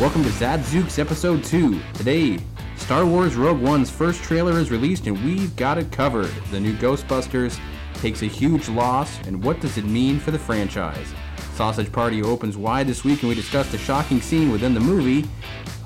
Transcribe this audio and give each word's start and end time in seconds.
Welcome 0.00 0.24
to 0.24 0.30
Zadzooks 0.30 0.98
Episode 0.98 1.44
2. 1.44 1.78
Today, 1.92 2.38
Star 2.76 3.04
Wars 3.04 3.36
Rogue 3.36 3.60
One's 3.60 3.90
first 3.90 4.22
trailer 4.22 4.58
is 4.58 4.70
released 4.70 5.06
and 5.06 5.22
we've 5.22 5.54
got 5.56 5.76
it 5.76 5.92
covered. 5.92 6.30
The 6.50 6.58
new 6.58 6.74
Ghostbusters 6.76 7.60
takes 7.96 8.22
a 8.22 8.26
huge 8.26 8.70
loss, 8.70 9.18
and 9.26 9.44
what 9.44 9.60
does 9.60 9.76
it 9.76 9.84
mean 9.84 10.18
for 10.18 10.30
the 10.30 10.38
franchise? 10.38 11.12
Sausage 11.52 11.92
Party 11.92 12.22
opens 12.22 12.56
wide 12.56 12.86
this 12.86 13.04
week 13.04 13.20
and 13.20 13.28
we 13.28 13.34
discuss 13.34 13.70
the 13.70 13.76
shocking 13.76 14.22
scene 14.22 14.50
within 14.50 14.72
the 14.72 14.80
movie. 14.80 15.28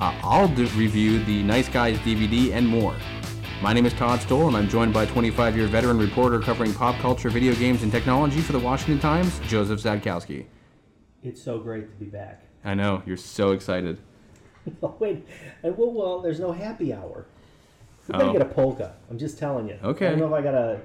Uh, 0.00 0.16
I'll 0.22 0.46
review 0.46 1.24
the 1.24 1.42
Nice 1.42 1.68
Guys 1.68 1.98
DVD 1.98 2.52
and 2.52 2.68
more. 2.68 2.94
My 3.62 3.72
name 3.72 3.84
is 3.84 3.94
Todd 3.94 4.20
Stoll, 4.20 4.46
and 4.46 4.56
I'm 4.56 4.68
joined 4.68 4.94
by 4.94 5.06
25 5.06 5.56
year 5.56 5.66
veteran 5.66 5.98
reporter 5.98 6.38
covering 6.38 6.72
pop 6.72 6.94
culture, 7.00 7.30
video 7.30 7.52
games, 7.56 7.82
and 7.82 7.90
technology 7.90 8.42
for 8.42 8.52
the 8.52 8.60
Washington 8.60 9.00
Times, 9.00 9.40
Joseph 9.48 9.80
Szadkowski. 9.80 10.46
It's 11.24 11.42
so 11.42 11.58
great 11.58 11.90
to 11.90 11.96
be 11.96 12.06
back. 12.06 12.43
I 12.64 12.74
know, 12.74 13.02
you're 13.06 13.16
so 13.16 13.52
excited. 13.52 13.98
Oh, 14.82 14.94
wait, 14.98 15.26
and 15.62 15.76
well, 15.76 15.92
well, 15.92 16.20
there's 16.22 16.40
no 16.40 16.50
happy 16.50 16.90
hour. 16.90 17.26
We 18.08 18.14
Oh. 18.14 18.18
better 18.18 18.32
get 18.32 18.40
a 18.40 18.50
oh. 18.50 18.54
polka. 18.54 18.94
I'm 19.10 19.18
just 19.18 19.38
telling 19.38 19.68
you. 19.68 19.78
Okay. 19.84 20.06
I 20.06 20.10
don't 20.10 20.20
know 20.20 20.26
if 20.26 20.32
I 20.32 20.40
gotta 20.40 20.80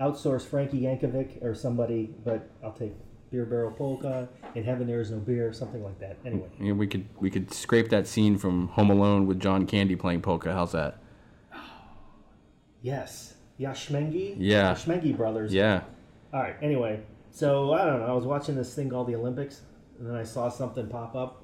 outsource 0.00 0.42
Frankie 0.42 0.82
Yankovic 0.82 1.42
or 1.42 1.52
somebody, 1.52 2.14
but 2.24 2.48
I'll 2.62 2.72
take 2.72 2.92
beer 3.30 3.44
barrel 3.44 3.72
polka. 3.72 4.28
In 4.54 4.62
heaven 4.62 4.86
there 4.86 5.00
is 5.00 5.10
no 5.10 5.18
beer, 5.18 5.52
something 5.52 5.82
like 5.82 5.98
that. 5.98 6.16
Anyway, 6.24 6.48
know, 6.60 6.74
we 6.74 6.86
could 6.86 7.06
we 7.18 7.30
could 7.30 7.52
scrape 7.52 7.90
that 7.90 8.06
scene 8.06 8.38
from 8.38 8.68
Home 8.68 8.90
Alone 8.90 9.26
with 9.26 9.40
John 9.40 9.66
Candy 9.66 9.96
playing 9.96 10.22
polka. 10.22 10.52
How's 10.52 10.72
that? 10.72 10.98
yes, 12.82 13.34
Yashmengi. 13.58 14.36
Yeah. 14.38 14.74
Yashmengi 14.74 15.16
brothers. 15.16 15.52
Yeah. 15.52 15.82
All 16.32 16.40
right. 16.40 16.56
Anyway, 16.62 17.00
so 17.30 17.72
I 17.72 17.84
don't 17.84 18.00
know. 18.00 18.06
I 18.06 18.12
was 18.12 18.24
watching 18.24 18.54
this 18.54 18.74
thing 18.74 18.90
called 18.90 19.08
the 19.08 19.16
Olympics, 19.16 19.62
and 19.98 20.08
then 20.08 20.14
I 20.16 20.22
saw 20.24 20.48
something 20.48 20.88
pop 20.88 21.14
up. 21.14 21.42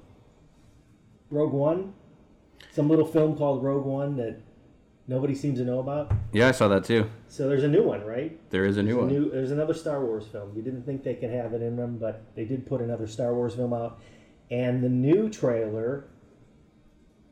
Rogue 1.29 1.53
One, 1.53 1.93
some 2.71 2.89
little 2.89 3.05
film 3.05 3.37
called 3.37 3.63
Rogue 3.63 3.85
One 3.85 4.17
that 4.17 4.39
nobody 5.07 5.33
seems 5.35 5.59
to 5.59 5.65
know 5.65 5.79
about. 5.79 6.11
Yeah, 6.33 6.47
I 6.47 6.51
saw 6.51 6.67
that 6.69 6.83
too. 6.83 7.09
So 7.29 7.47
there's 7.47 7.63
a 7.63 7.67
new 7.67 7.83
one, 7.83 8.03
right? 8.05 8.37
There 8.49 8.65
is 8.65 8.77
a 8.77 8.83
new 8.83 8.95
There's, 8.95 9.03
one. 9.03 9.07
new, 9.13 9.31
there's 9.31 9.51
another 9.51 9.73
Star 9.73 10.03
Wars 10.05 10.25
film. 10.27 10.51
You 10.55 10.61
didn't 10.61 10.83
think 10.83 11.03
they 11.03 11.15
could 11.15 11.29
have 11.31 11.53
it 11.53 11.61
in 11.61 11.75
them, 11.77 11.97
but 11.97 12.23
they 12.35 12.43
did 12.45 12.65
put 12.67 12.81
another 12.81 13.07
Star 13.07 13.33
Wars 13.33 13.55
film 13.55 13.73
out. 13.73 13.99
And 14.49 14.83
the 14.83 14.89
new 14.89 15.29
trailer 15.29 16.05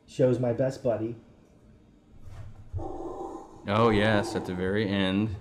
shows 0.06 0.38
my 0.38 0.52
best 0.54 0.82
buddy, 0.82 1.16
Oh 3.68 3.90
yes, 3.90 4.34
at 4.34 4.46
the 4.46 4.54
very 4.54 4.88
end, 4.88 5.36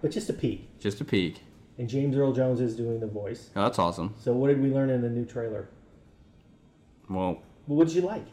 but 0.00 0.10
just 0.10 0.30
a 0.30 0.32
peek. 0.32 0.80
just 0.80 1.00
a 1.00 1.04
peek. 1.04 1.42
And 1.80 1.88
James 1.88 2.14
Earl 2.14 2.32
Jones 2.34 2.60
is 2.60 2.76
doing 2.76 3.00
the 3.00 3.06
voice. 3.06 3.48
Oh, 3.56 3.62
that's 3.62 3.78
awesome. 3.78 4.14
So 4.20 4.34
what 4.34 4.48
did 4.48 4.60
we 4.60 4.68
learn 4.70 4.90
in 4.90 5.00
the 5.00 5.08
new 5.08 5.24
trailer? 5.24 5.70
Well, 7.08 7.38
Well, 7.66 7.78
what 7.78 7.86
did 7.88 7.96
you 7.96 8.02
like? 8.02 8.26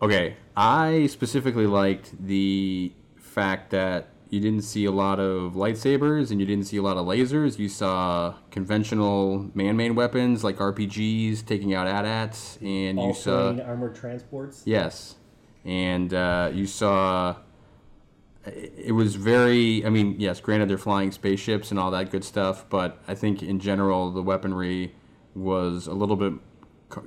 okay. 0.00 0.36
I 0.56 1.08
specifically 1.08 1.66
liked 1.66 2.14
the 2.24 2.92
fact 3.16 3.70
that 3.70 4.10
you 4.30 4.38
didn't 4.38 4.62
see 4.62 4.84
a 4.84 4.92
lot 4.92 5.18
of 5.18 5.54
lightsabers 5.54 6.30
and 6.30 6.38
you 6.38 6.46
didn't 6.46 6.66
see 6.66 6.76
a 6.76 6.82
lot 6.82 6.96
of 6.96 7.06
lasers. 7.06 7.58
You 7.58 7.68
saw 7.68 8.34
conventional 8.52 9.50
man-made 9.54 9.96
weapons 9.96 10.44
like 10.44 10.58
RPGs 10.58 11.44
taking 11.44 11.74
out 11.74 11.88
AT-ATs, 11.88 12.58
and 12.62 13.00
All 13.00 13.08
you 13.08 13.14
saw 13.14 13.58
armored 13.62 13.96
transports. 13.96 14.62
Yes, 14.64 15.16
and 15.64 16.14
uh, 16.14 16.52
you 16.54 16.66
saw. 16.66 17.34
It 18.46 18.94
was 18.94 19.14
very. 19.16 19.84
I 19.84 19.90
mean, 19.90 20.16
yes. 20.18 20.40
Granted, 20.40 20.70
they're 20.70 20.78
flying 20.78 21.12
spaceships 21.12 21.70
and 21.70 21.78
all 21.78 21.90
that 21.90 22.10
good 22.10 22.24
stuff, 22.24 22.64
but 22.70 22.98
I 23.06 23.14
think 23.14 23.42
in 23.42 23.58
general 23.60 24.10
the 24.10 24.22
weaponry 24.22 24.94
was 25.34 25.86
a 25.86 25.92
little 25.92 26.16
bit 26.16 26.32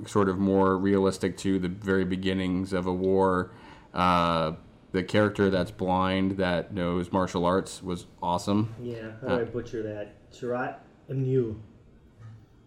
sort 0.06 0.28
of 0.28 0.38
more 0.38 0.76
realistic 0.78 1.36
to 1.38 1.58
the 1.58 1.68
very 1.68 2.04
beginnings 2.04 2.72
of 2.72 2.86
a 2.86 2.92
war. 2.92 3.50
Uh, 3.92 4.52
the 4.92 5.02
character 5.02 5.50
that's 5.50 5.70
blind 5.70 6.32
that 6.36 6.72
knows 6.72 7.10
martial 7.10 7.44
arts 7.44 7.82
was 7.82 8.06
awesome. 8.22 8.74
Yeah, 8.80 9.12
how 9.22 9.28
do 9.28 9.34
Uh, 9.34 9.38
I 9.40 9.44
butcher 9.44 9.82
that? 9.82 10.30
Chirrut 10.30 10.76
Îmwe. 11.10 11.56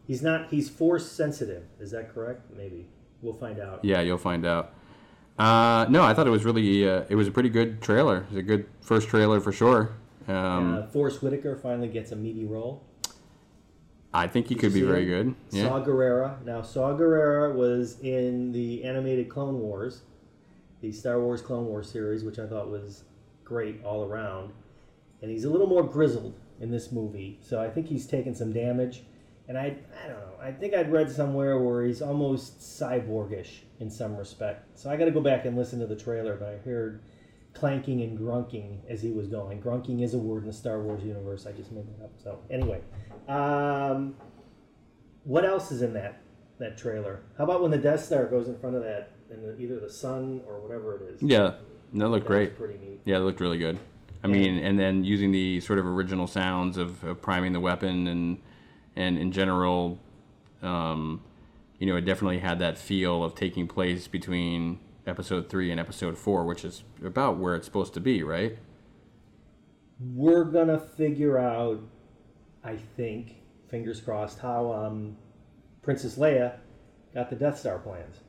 He's 0.06 0.22
not. 0.22 0.50
He's 0.50 0.70
force 0.70 1.10
sensitive. 1.10 1.64
Is 1.80 1.92
that 1.92 2.14
correct? 2.14 2.52
Maybe 2.56 2.88
we'll 3.22 3.34
find 3.34 3.60
out. 3.60 3.86
Yeah, 3.86 4.02
you'll 4.02 4.18
find 4.18 4.46
out. 4.46 4.74
Uh, 5.38 5.86
no, 5.90 6.04
I 6.04 6.14
thought 6.14 6.28
it 6.28 6.32
was 6.32 6.46
really. 6.46 6.88
Uh, 6.88 7.04
it 7.10 7.16
was 7.16 7.28
a 7.28 7.32
pretty 7.32 7.50
good 7.50 7.82
trailer. 7.82 8.20
It 8.20 8.30
was 8.30 8.38
a 8.40 8.44
good 8.44 8.68
first 8.82 9.10
trailer 9.10 9.40
for 9.40 9.52
sure. 9.52 9.92
Um, 10.28 10.76
uh, 10.76 10.88
Forest 10.88 11.22
Whitaker 11.22 11.56
finally 11.56 11.88
gets 11.88 12.12
a 12.12 12.16
meaty 12.16 12.46
role. 12.46 12.84
I 14.14 14.28
think 14.28 14.48
he 14.48 14.56
Did 14.56 14.62
could 14.62 14.74
be 14.74 14.82
very 14.82 15.04
him? 15.12 15.36
good. 15.52 15.58
Yeah. 15.58 15.68
Saw 15.68 15.84
Gerrera. 15.84 16.44
Now, 16.46 16.62
Saw 16.62 16.98
Gerrera 16.98 17.54
was 17.54 18.00
in 18.00 18.54
the 18.54 18.84
animated 18.86 19.28
Clone 19.30 19.60
Wars, 19.60 20.04
the 20.82 20.92
Star 20.94 21.20
Wars 21.20 21.42
Clone 21.42 21.66
Wars 21.66 21.92
series, 21.92 22.24
which 22.24 22.40
I 22.40 22.48
thought 22.48 22.70
was 22.70 23.04
great 23.44 23.84
all 23.84 24.06
around. 24.06 24.54
And 25.22 25.30
he's 25.30 25.44
a 25.44 25.50
little 25.50 25.68
more 25.68 25.84
grizzled 25.84 26.34
in 26.62 26.72
this 26.72 26.94
movie, 26.94 27.38
so 27.42 27.62
I 27.62 27.70
think 27.70 27.88
he's 27.88 28.08
taken 28.08 28.34
some 28.34 28.54
damage. 28.54 29.04
And 29.48 29.58
I, 29.58 29.76
I 30.04 30.08
don't 30.08 30.18
know. 30.18 30.34
I 30.42 30.52
think 30.52 30.74
I'd 30.74 30.92
read 30.92 31.12
somewhere 31.12 31.60
where 31.60 31.84
he's 31.86 32.02
almost 32.02 32.60
cyborgish 32.60 33.60
in 33.80 33.90
some 33.90 34.16
respect. 34.18 34.78
So 34.78 34.90
I 34.90 34.98
got 34.98 35.06
to 35.06 35.12
go 35.12 35.22
back 35.22 35.46
and 35.46 35.56
listen 35.56 35.80
to 35.80 35.86
the 35.88 35.96
trailer, 35.96 36.36
but 36.36 36.50
I 36.50 36.58
heard 36.68 37.02
clanking 37.54 38.02
and 38.02 38.18
grunking 38.18 38.80
as 38.90 39.02
he 39.02 39.12
was 39.12 39.28
going. 39.28 39.62
Grunking 39.62 40.02
is 40.04 40.14
a 40.14 40.18
word 40.18 40.42
in 40.44 40.48
the 40.48 40.54
Star 40.54 40.82
Wars 40.82 41.04
universe. 41.04 41.46
I 41.46 41.52
just 41.52 41.72
made 41.72 41.86
that 41.88 42.04
up. 42.06 42.12
So 42.22 42.40
anyway, 42.50 42.82
um, 43.28 44.16
what 45.24 45.46
else 45.46 45.72
is 45.72 45.82
in 45.82 45.94
that 45.94 46.22
that 46.58 46.78
trailer? 46.78 47.22
How 47.38 47.44
about 47.44 47.62
when 47.62 47.72
the 47.72 47.78
Death 47.78 48.04
Star 48.04 48.26
goes 48.26 48.48
in 48.48 48.58
front 48.58 48.76
of 48.76 48.84
that 48.84 49.12
and 49.30 49.44
the, 49.44 49.58
either 49.62 49.80
the 49.80 49.90
sun 49.90 50.42
or 50.48 50.60
whatever 50.60 50.96
it 50.98 51.02
is? 51.16 51.22
Yeah, 51.22 51.56
that 51.94 52.08
looked 52.08 52.26
That 52.26 52.34
great. 52.34 52.50
was 52.50 52.58
pretty 52.58 52.80
neat. 52.80 53.02
Yeah, 53.06 53.18
it 53.18 53.22
looked 53.22 53.40
really 53.42 53.58
good. 53.58 53.78
I 54.24 54.28
mean, 54.28 54.58
and 54.58 54.80
then 54.80 55.04
using 55.04 55.32
the 55.32 55.60
sort 55.60 55.78
of 55.78 55.86
original 55.86 56.26
sounds 56.26 56.78
of, 56.78 57.04
of 57.04 57.22
priming 57.22 57.54
the 57.54 57.60
weapon 57.60 58.08
and 58.08 58.40
and 58.96 59.18
in 59.18 59.32
general, 59.32 60.00
um, 60.62 61.22
you 61.80 61.88
know, 61.88 61.96
it 61.96 62.02
definitely 62.02 62.40
had 62.40 62.60
that 62.60 62.78
feel 62.78 63.24
of 63.24 63.36
taking 63.36 63.68
place 63.68 64.08
between 64.08 64.80
episode 65.06 65.50
three 65.50 65.72
and 65.72 65.80
episode 65.80 66.18
four, 66.18 66.46
which 66.46 66.64
is 66.66 66.84
about 67.04 67.38
where 67.38 67.56
it's 67.56 67.66
supposed 67.66 67.94
to 67.94 68.00
be, 68.00 68.24
right? 68.24 68.58
We're 70.00 70.44
gonna 70.46 70.80
figure 70.80 71.38
out, 71.38 71.80
I 72.64 72.78
think, 72.98 73.36
fingers 73.70 74.02
crossed, 74.02 74.40
how 74.40 74.72
um, 74.74 75.18
Princess 75.82 76.18
Leia 76.18 76.58
got 77.14 77.30
the 77.30 77.36
Death 77.36 77.60
Star 77.60 77.80
plans. 77.80 78.20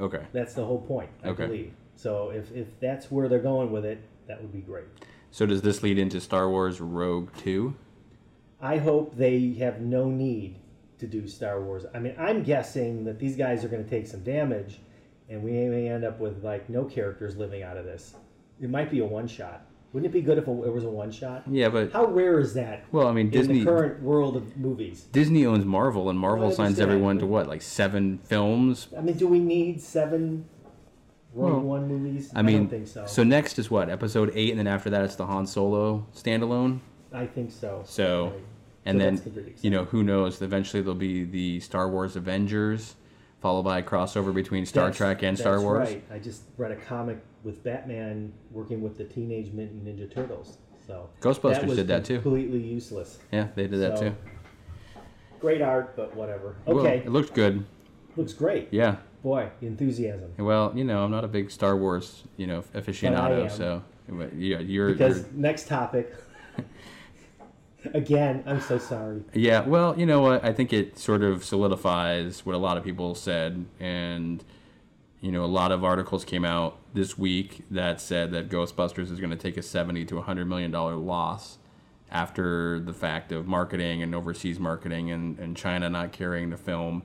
Okay. 0.00 0.22
That's 0.32 0.54
the 0.54 0.64
whole 0.64 0.80
point, 0.80 1.10
I 1.22 1.28
Okay. 1.28 1.46
believe. 1.46 1.72
So 1.96 2.30
if, 2.30 2.50
if 2.52 2.68
that's 2.80 3.10
where 3.10 3.28
they're 3.28 3.38
going 3.38 3.70
with 3.72 3.84
it, 3.84 4.02
that 4.26 4.40
would 4.40 4.52
be 4.52 4.60
great. 4.60 4.86
So 5.30 5.46
does 5.46 5.62
this 5.62 5.82
lead 5.82 5.98
into 5.98 6.20
Star 6.20 6.48
Wars 6.50 6.80
Rogue 6.80 7.30
Two? 7.36 7.74
I 8.62 8.78
hope 8.78 9.16
they 9.16 9.54
have 9.54 9.80
no 9.80 10.08
need 10.08 10.60
to 10.98 11.06
do 11.08 11.26
Star 11.26 11.60
Wars. 11.60 11.84
I 11.92 11.98
mean, 11.98 12.14
I'm 12.16 12.44
guessing 12.44 13.04
that 13.04 13.18
these 13.18 13.36
guys 13.36 13.64
are 13.64 13.68
going 13.68 13.82
to 13.82 13.90
take 13.90 14.06
some 14.06 14.22
damage, 14.22 14.78
and 15.28 15.42
we 15.42 15.50
may 15.50 15.88
end 15.88 16.04
up 16.04 16.20
with 16.20 16.44
like 16.44 16.70
no 16.70 16.84
characters 16.84 17.36
living 17.36 17.64
out 17.64 17.76
of 17.76 17.84
this. 17.84 18.14
It 18.60 18.70
might 18.70 18.90
be 18.90 19.00
a 19.00 19.04
one 19.04 19.26
shot. 19.26 19.66
Wouldn't 19.92 20.10
it 20.10 20.12
be 20.12 20.22
good 20.22 20.38
if 20.38 20.46
it 20.46 20.50
was 20.50 20.84
a 20.84 20.88
one 20.88 21.10
shot? 21.10 21.42
Yeah, 21.50 21.68
but 21.68 21.92
How 21.92 22.06
rare 22.06 22.38
is 22.38 22.54
that 22.54 22.84
well, 22.92 23.08
I 23.08 23.12
mean, 23.12 23.26
in 23.26 23.32
Disney 23.32 23.58
the 23.58 23.64
current 23.64 24.00
world 24.00 24.36
of 24.36 24.56
movies? 24.56 25.02
Disney 25.12 25.44
owns 25.44 25.64
Marvel, 25.66 26.08
and 26.08 26.18
Marvel 26.18 26.48
I 26.48 26.52
signs 26.52 26.80
everyone 26.80 27.18
to 27.18 27.26
what, 27.26 27.48
like 27.48 27.62
seven 27.62 28.18
films? 28.18 28.88
I 28.96 29.00
mean, 29.00 29.16
do 29.16 29.26
we 29.26 29.40
need 29.40 29.82
seven 29.82 30.46
Rogue 31.34 31.52
Well, 31.52 31.60
One 31.62 31.88
movies? 31.88 32.30
I 32.34 32.42
mean, 32.42 32.58
don't 32.58 32.68
think 32.68 32.86
so. 32.88 33.06
So 33.06 33.24
next 33.24 33.58
is 33.58 33.70
what 33.70 33.90
episode 33.90 34.32
eight, 34.34 34.50
and 34.50 34.58
then 34.58 34.66
after 34.66 34.88
that 34.90 35.04
it's 35.04 35.16
the 35.16 35.26
Han 35.26 35.46
Solo 35.46 36.06
standalone. 36.14 36.80
I 37.14 37.26
think 37.26 37.50
so. 37.50 37.82
So, 37.84 38.24
Right. 38.26 38.34
and 38.86 38.98
So 38.98 39.04
then 39.04 39.18
pretty 39.18 39.54
you 39.62 39.70
know 39.70 39.84
who 39.84 40.02
knows? 40.02 40.40
Eventually 40.42 40.82
there'll 40.82 40.94
be 40.94 41.24
the 41.24 41.60
Star 41.60 41.88
Wars 41.90 42.16
Avengers, 42.16 42.96
followed 43.40 43.62
by 43.64 43.78
a 43.78 43.82
crossover 43.82 44.32
between 44.34 44.64
Star 44.66 44.84
That's- 44.84 44.96
Trek 44.98 45.22
and 45.22 45.38
Star 45.38 45.52
that's 45.54 45.64
Wars. 45.64 45.88
Right. 45.88 46.04
I 46.12 46.18
just 46.18 46.42
read 46.56 46.70
a 46.72 46.76
comic 46.76 47.18
with 47.44 47.62
Batman 47.64 48.32
working 48.50 48.80
with 48.82 48.96
the 48.96 49.04
Teenage 49.04 49.52
Mutant 49.52 49.84
Ninja 49.84 50.12
Turtles. 50.12 50.58
So 50.86 51.08
Ghostbusters 51.20 51.64
was 51.66 51.76
did 51.76 51.86
that 51.88 52.04
too. 52.04 52.20
Completely 52.20 52.58
useless. 52.60 53.18
Yeah, 53.32 53.48
they 53.54 53.66
did 53.68 53.80
that 53.80 53.98
too. 53.98 54.14
Great 55.40 55.60
art, 55.62 55.96
but 55.96 56.14
whatever. 56.16 56.56
Well, 56.66 56.80
Okay, 56.80 56.98
it 56.98 57.08
looked 57.10 57.34
good. 57.34 57.64
looks 58.16 58.32
great. 58.32 58.68
Yeah. 58.70 58.96
Boy, 59.22 59.48
enthusiasm. 59.60 60.32
Well, 60.38 60.72
you 60.74 60.82
know, 60.84 61.04
I'm 61.04 61.10
not 61.10 61.24
a 61.24 61.28
big 61.28 61.50
Star 61.50 61.76
Wars, 61.76 62.24
you 62.36 62.46
know, 62.48 62.62
aficionado, 62.74 63.48
so 63.50 63.82
yeah, 64.36 64.58
you're, 64.58 64.92
Because 64.92 65.18
you're 65.18 65.26
next 65.34 65.68
topic. 65.68 66.12
Again, 67.94 68.42
I'm 68.46 68.60
so 68.60 68.78
sorry. 68.78 69.22
Yeah, 69.34 69.60
well, 69.62 69.98
you 69.98 70.06
know 70.06 70.20
what? 70.20 70.44
I 70.44 70.52
think 70.52 70.72
it 70.72 70.98
sort 70.98 71.22
of 71.22 71.44
solidifies 71.44 72.44
what 72.46 72.54
a 72.54 72.58
lot 72.58 72.76
of 72.76 72.84
people 72.84 73.14
said, 73.14 73.66
and 73.80 74.44
you 75.20 75.32
know, 75.32 75.44
a 75.44 75.46
lot 75.46 75.72
of 75.72 75.84
articles 75.84 76.24
came 76.24 76.44
out 76.44 76.78
this 76.94 77.16
week 77.18 77.64
that 77.70 78.00
said 78.00 78.32
that 78.32 78.48
Ghostbusters 78.50 79.10
is 79.12 79.20
going 79.20 79.30
to 79.30 79.36
take 79.36 79.56
a 79.56 79.62
seventy 79.62 80.04
to 80.06 80.20
hundred 80.22 80.46
million 80.46 80.70
dollar 80.70 80.96
loss 80.96 81.58
after 82.10 82.80
the 82.80 82.92
fact 82.92 83.32
of 83.32 83.46
marketing 83.46 84.02
and 84.02 84.14
overseas 84.14 84.58
marketing 84.60 85.10
and, 85.10 85.38
and 85.38 85.56
China 85.56 85.88
not 85.90 86.12
carrying 86.12 86.50
the 86.50 86.56
film. 86.58 87.02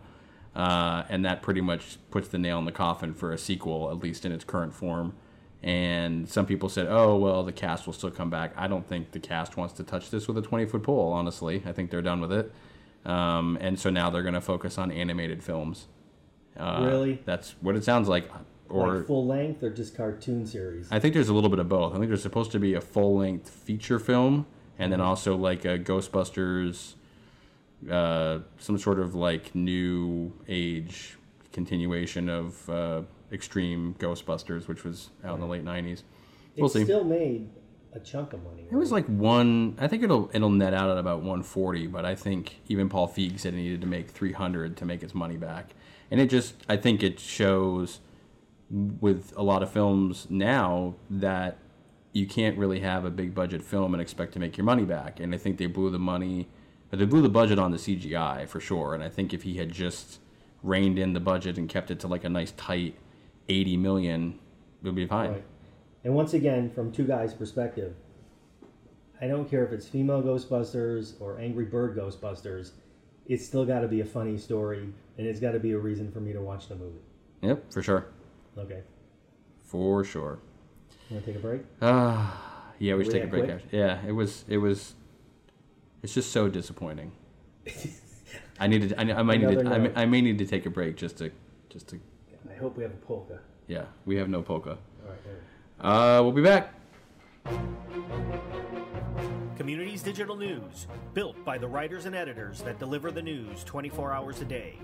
uh, 0.56 1.04
and 1.10 1.24
that 1.26 1.42
pretty 1.42 1.62
much 1.62 1.98
puts 2.12 2.28
the 2.30 2.38
nail 2.38 2.60
in 2.60 2.66
the 2.66 2.72
coffin 2.72 3.14
for 3.14 3.32
a 3.32 3.38
sequel, 3.38 3.90
at 3.92 3.98
least 4.00 4.26
in 4.26 4.32
its 4.32 4.44
current 4.44 4.74
form. 4.74 5.14
And 5.64 6.30
some 6.30 6.46
people 6.46 6.70
said, 6.70 6.88
"Oh, 6.88 7.18
well, 7.18 7.44
the 7.44 7.52
cast 7.52 7.88
will 7.88 7.94
still 7.94 8.12
come 8.12 8.30
back." 8.30 8.54
I 8.56 8.68
don't 8.68 8.88
think 8.88 9.12
the 9.12 9.20
cast 9.20 9.58
wants 9.58 9.74
to 9.76 9.84
touch 9.84 10.12
this 10.12 10.28
with 10.28 10.38
a 10.38 10.42
twenty 10.42 10.66
foot 10.66 10.84
pole. 10.84 11.12
Honestly, 11.12 11.64
I 11.66 11.72
think 11.72 11.90
they're 11.90 12.02
done 12.02 12.22
with 12.22 12.32
it. 12.32 12.52
Um, 13.06 13.58
and 13.60 13.80
so 13.80 13.90
now 13.90 14.10
they're 14.10 14.22
going 14.22 14.34
to 14.34 14.42
focus 14.42 14.78
on 14.78 14.92
animated 14.92 15.44
films. 15.44 15.88
Uh, 16.58 16.84
Really? 16.86 17.22
That's 17.26 17.56
what 17.62 17.76
it 17.76 17.84
sounds 17.84 18.08
like. 18.08 18.30
Or 18.70 18.98
like 18.98 19.08
full 19.08 19.26
length 19.26 19.64
or 19.64 19.70
just 19.70 19.96
cartoon 19.96 20.46
series? 20.46 20.90
I 20.92 21.00
think 21.00 21.14
there's 21.14 21.30
a 21.30 21.34
little 21.34 21.50
bit 21.50 21.60
of 21.60 21.70
both. 21.70 21.94
I 21.94 21.98
think 21.98 22.10
there's 22.10 22.22
supposed 22.22 22.52
to 22.52 22.60
be 22.60 22.74
a 22.74 22.82
full 22.82 23.18
length 23.18 23.50
feature 23.50 23.98
film, 23.98 24.46
and 24.78 24.92
then 24.92 25.00
also 25.00 25.38
like 25.38 25.64
a 25.64 25.80
Ghostbusters, 25.80 26.96
uh, 27.90 28.40
some 28.60 28.78
sort 28.78 29.00
of 29.00 29.16
like 29.16 29.56
new 29.56 30.34
age 30.50 31.18
continuation 31.54 32.28
of 32.30 32.70
uh, 32.70 33.02
Extreme 33.32 33.96
Ghostbusters, 34.00 34.68
which 34.68 34.84
was 34.84 35.10
out 35.24 35.36
in 35.36 35.42
the 35.42 35.48
late 35.48 35.66
'90s. 35.66 36.04
We'll 36.56 36.68
it 36.68 36.74
see. 36.74 36.84
still 36.84 37.04
made 37.04 37.50
a 37.94 38.00
chunk 38.00 38.34
of 38.34 38.44
money. 38.44 38.68
It 38.72 38.76
was 38.76 38.92
like 38.92 39.06
one. 39.08 39.76
I 39.80 39.88
think 39.88 40.04
it'll 40.04 40.30
it'll 40.34 40.50
net 40.50 40.74
out 40.74 40.90
at 40.90 40.98
about 40.98 41.18
140, 41.18 41.88
but 41.88 42.06
I 42.06 42.16
think 42.16 42.60
even 42.68 42.90
Paul 42.90 43.08
Feig 43.08 43.40
said 43.40 43.54
it 43.54 43.58
needed 43.58 43.82
to 43.82 43.88
make 43.88 44.10
300 44.10 44.78
to 44.78 44.86
make 44.86 45.04
its 45.04 45.14
money 45.14 45.38
back, 45.38 45.72
and 46.12 46.20
it 46.20 46.30
just 46.30 46.56
I 46.70 46.78
think 46.78 47.04
it 47.04 47.20
shows 47.20 48.00
with 48.70 49.34
a 49.38 49.44
lot 49.44 49.64
of 49.64 49.72
films 49.72 50.28
now 50.30 50.96
that 51.10 51.58
you 52.14 52.28
can't 52.28 52.58
really 52.58 52.80
have 52.82 53.06
a 53.06 53.10
big 53.10 53.34
budget 53.34 53.62
film 53.62 53.94
and 53.94 54.02
expect 54.02 54.34
to 54.34 54.40
make 54.40 54.58
your 54.58 54.66
money 54.66 54.84
back, 54.84 55.20
and 55.20 55.34
I 55.34 55.38
think 55.38 55.58
they 55.58 55.68
blew 55.68 55.90
the 55.90 56.00
money, 56.00 56.48
but 56.90 57.00
they 57.00 57.06
blew 57.06 57.22
the 57.22 57.30
budget 57.30 57.60
on 57.60 57.72
the 57.72 57.78
CGI 57.78 58.48
for 58.48 58.60
sure, 58.60 58.94
and 58.94 59.04
I 59.04 59.10
think 59.10 59.34
if 59.34 59.44
he 59.44 59.58
had 59.58 59.72
just 59.72 60.20
reined 60.64 60.98
in 60.98 61.14
the 61.14 61.20
budget 61.20 61.58
and 61.58 61.70
kept 61.70 61.92
it 61.92 62.00
to 62.02 62.08
like 62.08 62.24
a 62.24 62.30
nice 62.30 62.52
tight 62.52 62.96
80 63.50 63.78
million, 63.78 64.40
would 64.84 64.96
be 64.96 65.08
fine. 65.08 65.32
Right. 65.32 65.44
And 66.04 66.14
once 66.16 66.34
again, 66.34 66.70
from 66.70 66.92
two 66.92 67.06
guys' 67.06 67.34
perspective, 67.34 67.96
I 69.20 69.28
don't 69.28 69.50
care 69.50 69.66
if 69.66 69.72
it's 69.72 69.88
female 69.88 70.22
Ghostbusters 70.22 71.20
or 71.20 71.40
Angry 71.40 71.66
Bird 71.66 71.98
Ghostbusters, 71.98 72.72
it's 73.26 73.46
still 73.46 73.66
got 73.66 73.80
to 73.82 73.88
be 73.88 74.02
a 74.02 74.06
funny 74.06 74.38
story, 74.38 74.90
and 75.18 75.28
it's 75.28 75.40
got 75.40 75.52
to 75.52 75.60
be 75.60 75.72
a 75.72 75.78
reason 75.78 76.12
for 76.12 76.20
me 76.20 76.34
to 76.34 76.42
watch 76.42 76.70
the 76.70 76.76
movie. 76.76 77.00
Yep, 77.42 77.72
for 77.72 77.82
sure, 77.84 78.08
Okay, 78.58 78.82
for 79.62 80.04
sure. 80.04 80.40
you 81.10 81.16
want 81.16 81.26
to 81.26 81.32
take 81.34 81.40
a 81.40 81.44
break? 81.46 81.62
Ah, 81.82 82.72
yeah, 82.80 82.96
we 82.96 83.04
should 83.04 83.14
take 83.14 83.24
a 83.26 83.28
break. 83.28 83.46
quick? 83.46 83.56
After. 83.56 83.76
Yeah, 83.76 84.00
it 84.08 84.12
was. 84.12 84.46
It 84.48 84.58
was. 84.58 84.94
It's 86.04 86.14
just 86.14 86.32
so 86.32 86.48
disappointing. 86.48 87.12
I 88.60 88.68
needed. 88.68 88.94
I, 88.98 89.02
I 89.02 89.24
might 89.24 89.42
need. 89.42 89.60
To, 89.60 89.68
I, 89.68 89.78
may. 89.78 89.92
I 89.96 90.06
may 90.06 90.22
need 90.22 90.38
to 90.40 90.46
take 90.46 90.66
a 90.66 90.70
break 90.70 90.96
just 90.96 91.18
to, 91.18 91.32
just 91.70 91.88
to. 91.90 92.00
I 92.50 92.56
hope 92.56 92.78
we 92.78 92.84
have 92.84 92.94
a 92.94 92.98
polka. 92.98 93.40
Yeah, 93.68 93.86
we 94.06 94.16
have 94.16 94.30
no 94.30 94.42
polka. 94.42 94.78
All 95.04 95.10
right, 95.10 95.20
there. 95.24 95.92
Uh, 95.92 96.22
we'll 96.22 96.32
be 96.32 96.42
back. 96.42 96.74
Communities 99.58 100.02
Digital 100.02 100.36
News, 100.36 100.88
built 101.14 101.44
by 101.44 101.58
the 101.58 101.68
writers 101.68 102.06
and 102.06 102.16
editors 102.16 102.62
that 102.62 102.80
deliver 102.80 103.12
the 103.12 103.22
news 103.22 103.64
24 103.64 104.14
hours 104.14 104.42
a 104.42 104.46
day. 104.46 104.78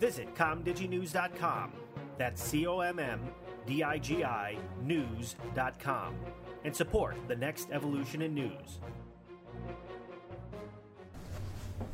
Visit 0.00 0.34
comdiginews.com. 0.34 1.72
That's 2.18 2.42
C 2.42 2.66
O 2.66 2.80
M 2.80 2.98
M 2.98 3.20
D 3.66 3.82
I 3.82 3.98
G 3.98 4.24
I 4.24 4.56
news.com. 4.82 6.14
And 6.64 6.74
support 6.74 7.16
the 7.28 7.36
next 7.36 7.68
evolution 7.72 8.22
in 8.22 8.34
news. 8.34 8.78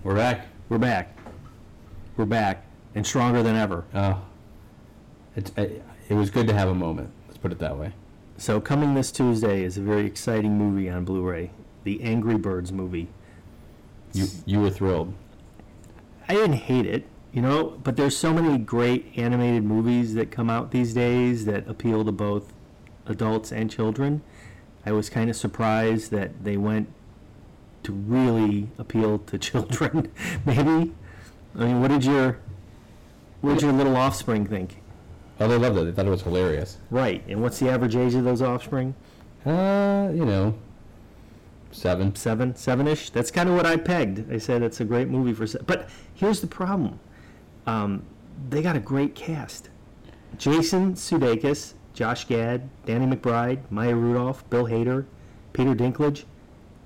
We're 0.04 0.14
back. 0.14 0.46
We're 0.68 0.78
back. 0.78 1.18
We're 2.16 2.26
back 2.26 2.66
and 2.94 3.06
stronger 3.06 3.42
than 3.42 3.56
ever. 3.56 3.84
Oh, 3.94 4.20
It, 5.38 5.82
it 6.08 6.14
was 6.14 6.30
good 6.30 6.48
to 6.48 6.54
have 6.54 6.68
a 6.68 6.74
moment. 6.74 7.10
Let's 7.26 7.38
put 7.38 7.52
it 7.52 7.60
that 7.60 7.78
way. 7.78 7.92
So 8.38 8.60
coming 8.60 8.94
this 8.94 9.12
Tuesday 9.12 9.62
is 9.62 9.76
a 9.76 9.80
very 9.80 10.04
exciting 10.04 10.58
movie 10.58 10.90
on 10.90 11.04
Blu-ray, 11.04 11.50
the 11.84 12.02
Angry 12.02 12.36
Birds 12.36 12.72
movie. 12.72 13.08
You 14.12 14.26
you 14.46 14.60
were 14.60 14.70
thrilled. 14.70 15.12
I 16.28 16.34
didn't 16.34 16.54
hate 16.54 16.86
it, 16.86 17.06
you 17.32 17.40
know, 17.40 17.78
but 17.84 17.96
there's 17.96 18.16
so 18.16 18.32
many 18.32 18.58
great 18.58 19.12
animated 19.16 19.64
movies 19.64 20.14
that 20.14 20.30
come 20.30 20.50
out 20.50 20.72
these 20.72 20.94
days 20.94 21.44
that 21.44 21.68
appeal 21.68 22.04
to 22.04 22.12
both 22.12 22.52
adults 23.06 23.52
and 23.52 23.70
children. 23.70 24.22
I 24.84 24.92
was 24.92 25.08
kind 25.08 25.30
of 25.30 25.36
surprised 25.36 26.10
that 26.10 26.44
they 26.44 26.56
went 26.56 26.88
to 27.84 27.92
really 27.92 28.68
appeal 28.76 29.18
to 29.18 29.38
children. 29.38 30.10
Maybe. 30.46 30.94
I 31.54 31.64
mean, 31.64 31.80
what 31.80 31.88
did 31.88 32.04
your 32.04 32.38
what 33.40 33.54
did 33.54 33.62
your 33.62 33.72
little 33.72 33.96
offspring 33.96 34.46
think? 34.46 34.78
Oh, 35.40 35.46
they 35.48 35.56
loved 35.56 35.78
it. 35.78 35.84
They 35.84 35.92
thought 35.92 36.06
it 36.06 36.10
was 36.10 36.22
hilarious. 36.22 36.78
Right. 36.90 37.22
And 37.28 37.40
what's 37.42 37.58
the 37.58 37.68
average 37.68 37.94
age 37.96 38.14
of 38.14 38.24
those 38.24 38.42
offspring? 38.42 38.94
Uh, 39.46 40.10
you 40.12 40.24
know, 40.24 40.54
seven. 41.70 42.14
seven, 42.16 42.56
seven-ish. 42.56 43.10
That's 43.10 43.30
kind 43.30 43.48
of 43.48 43.54
what 43.54 43.66
I 43.66 43.76
pegged. 43.76 44.32
I 44.32 44.38
said 44.38 44.62
it's 44.62 44.80
a 44.80 44.84
great 44.84 45.08
movie 45.08 45.32
for. 45.32 45.46
Se- 45.46 45.60
but 45.66 45.88
here's 46.14 46.40
the 46.40 46.48
problem: 46.48 46.98
um, 47.66 48.02
they 48.50 48.62
got 48.62 48.76
a 48.76 48.80
great 48.80 49.14
cast. 49.14 49.70
Jason 50.36 50.94
Sudeikis, 50.94 51.74
Josh 51.94 52.26
Gad, 52.26 52.68
Danny 52.84 53.06
McBride, 53.06 53.60
Maya 53.70 53.94
Rudolph, 53.94 54.48
Bill 54.50 54.66
Hader, 54.66 55.06
Peter 55.52 55.74
Dinklage, 55.74 56.24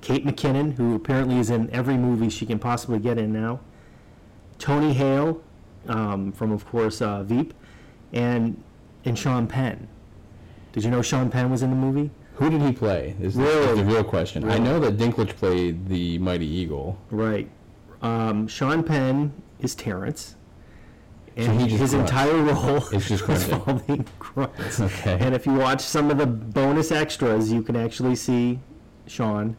Kate 0.00 0.24
McKinnon, 0.24 0.74
who 0.74 0.94
apparently 0.94 1.38
is 1.38 1.50
in 1.50 1.70
every 1.70 1.96
movie 1.96 2.28
she 2.28 2.46
can 2.46 2.58
possibly 2.58 2.98
get 2.98 3.18
in 3.18 3.32
now. 3.32 3.60
Tony 4.58 4.92
Hale, 4.92 5.42
um, 5.88 6.32
from 6.32 6.52
of 6.52 6.66
course 6.66 7.02
uh, 7.02 7.22
Veep, 7.24 7.52
and 8.12 8.62
and 9.04 9.18
Sean 9.18 9.46
Penn. 9.46 9.88
Did 10.72 10.84
you 10.84 10.90
know 10.90 11.02
Sean 11.02 11.28
Penn 11.30 11.50
was 11.50 11.62
in 11.62 11.70
the 11.70 11.76
movie? 11.76 12.10
Who 12.36 12.48
did 12.50 12.62
he 12.62 12.72
play? 12.72 13.14
Is, 13.20 13.34
the- 13.34 13.42
Really? 13.42 13.70
is 13.72 13.76
the 13.78 13.84
real 13.84 14.04
question. 14.04 14.48
I 14.50 14.58
know 14.58 14.80
that 14.80 14.96
Dinklage 14.96 15.36
played 15.36 15.86
the 15.88 16.18
Mighty 16.18 16.46
Eagle. 16.46 16.98
Right. 17.10 17.50
Um, 18.00 18.46
Sean 18.48 18.82
Penn 18.82 19.32
is 19.60 19.74
Terrence. 19.74 20.36
So 21.36 21.44
And 21.44 21.60
he 21.60 21.68
just 21.68 21.80
his 21.80 21.90
grunts. 21.92 22.10
entire 22.10 22.42
role 22.42 22.76
is 22.92 23.08
just 23.08 23.28
involving. 23.28 24.06
Okay. 24.36 25.18
And 25.20 25.34
if 25.34 25.44
you 25.46 25.52
watch 25.54 25.80
some 25.82 26.10
of 26.10 26.18
the 26.18 26.26
bonus 26.26 26.90
extras, 26.92 27.50
you 27.52 27.62
can 27.62 27.76
actually 27.76 28.16
see 28.16 28.58
Sean 29.06 29.56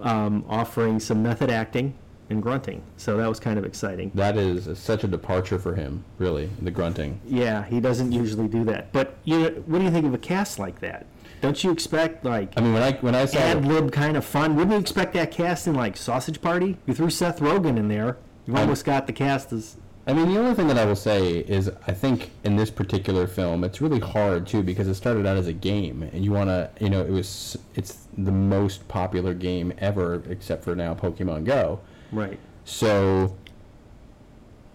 um, 0.00 0.44
offering 0.48 0.98
some 0.98 1.22
method 1.22 1.50
acting 1.50 1.94
and 2.32 2.42
grunting. 2.42 2.82
So 2.96 3.16
that 3.18 3.28
was 3.28 3.38
kind 3.38 3.58
of 3.58 3.64
exciting. 3.64 4.10
That 4.14 4.36
is 4.36 4.76
such 4.78 5.04
a 5.04 5.06
departure 5.08 5.58
for 5.58 5.76
him, 5.76 6.04
really, 6.18 6.50
the 6.60 6.70
grunting. 6.72 7.20
Yeah, 7.26 7.64
he 7.64 7.78
doesn't 7.78 8.10
usually 8.10 8.48
do 8.48 8.64
that. 8.64 8.92
But 8.92 9.16
you 9.24 9.38
know, 9.38 9.50
what 9.66 9.78
do 9.78 9.84
you 9.84 9.90
think 9.92 10.06
of 10.06 10.14
a 10.14 10.18
cast 10.18 10.58
like 10.58 10.80
that? 10.80 11.06
Don't 11.40 11.62
you 11.62 11.70
expect 11.70 12.24
like 12.24 12.52
I 12.56 12.60
mean, 12.60 12.72
when 12.72 12.82
I 12.82 12.92
when 12.94 13.14
I 13.14 13.24
saw 13.26 13.38
ad 13.38 13.64
lib 13.64 13.92
kind 13.92 14.16
of 14.16 14.24
fun? 14.24 14.56
Wouldn't 14.56 14.72
you 14.72 14.78
expect 14.80 15.12
that 15.14 15.30
cast 15.30 15.66
in 15.66 15.74
like 15.74 15.96
Sausage 15.96 16.40
Party? 16.40 16.76
You 16.86 16.94
threw 16.94 17.10
Seth 17.10 17.40
Rogen 17.40 17.76
in 17.76 17.88
there. 17.88 18.16
You 18.46 18.54
Um, 18.54 18.60
almost 18.60 18.84
got 18.84 19.06
the 19.06 19.12
cast 19.12 19.52
as 19.52 19.76
I 20.04 20.12
mean, 20.14 20.32
the 20.34 20.38
only 20.40 20.54
thing 20.54 20.66
that 20.66 20.78
I 20.78 20.84
will 20.84 20.96
say 20.96 21.38
is 21.38 21.70
I 21.86 21.92
think 21.92 22.32
in 22.42 22.56
this 22.56 22.70
particular 22.70 23.28
film, 23.28 23.62
it's 23.62 23.80
really 23.80 24.00
hard 24.00 24.48
too 24.48 24.62
because 24.64 24.88
it 24.88 24.94
started 24.94 25.26
out 25.26 25.36
as 25.36 25.46
a 25.46 25.52
game, 25.52 26.02
and 26.12 26.24
you 26.24 26.32
want 26.32 26.48
to, 26.48 26.70
you 26.80 26.90
know, 26.90 27.02
it 27.02 27.10
was 27.10 27.56
it's 27.76 28.08
the 28.18 28.32
most 28.32 28.88
popular 28.88 29.32
game 29.32 29.72
ever, 29.78 30.22
except 30.28 30.64
for 30.64 30.74
now 30.74 30.92
Pokemon 30.94 31.44
Go. 31.44 31.78
Right. 32.12 32.38
So 32.64 33.36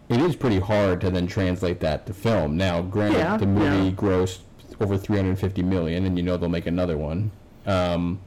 it 0.10 0.20
is 0.20 0.36
pretty 0.36 0.60
hard 0.60 1.02
to 1.02 1.10
then 1.10 1.28
translate 1.28 1.80
that 1.82 2.06
to 2.08 2.14
film. 2.14 2.58
Now, 2.58 2.82
granted, 2.82 3.18
Yeah, 3.20 3.38
the 3.38 3.46
movie 3.46 3.86
yeah. 3.90 3.92
grossed 3.92 4.40
over 4.80 4.98
350 4.98 5.64
million, 5.64 6.06
and 6.06 6.18
you 6.18 6.24
know 6.24 6.38
they'll 6.38 6.50
make 6.50 6.68
another 6.68 6.98
one. 6.98 7.32
Um, 7.66 8.20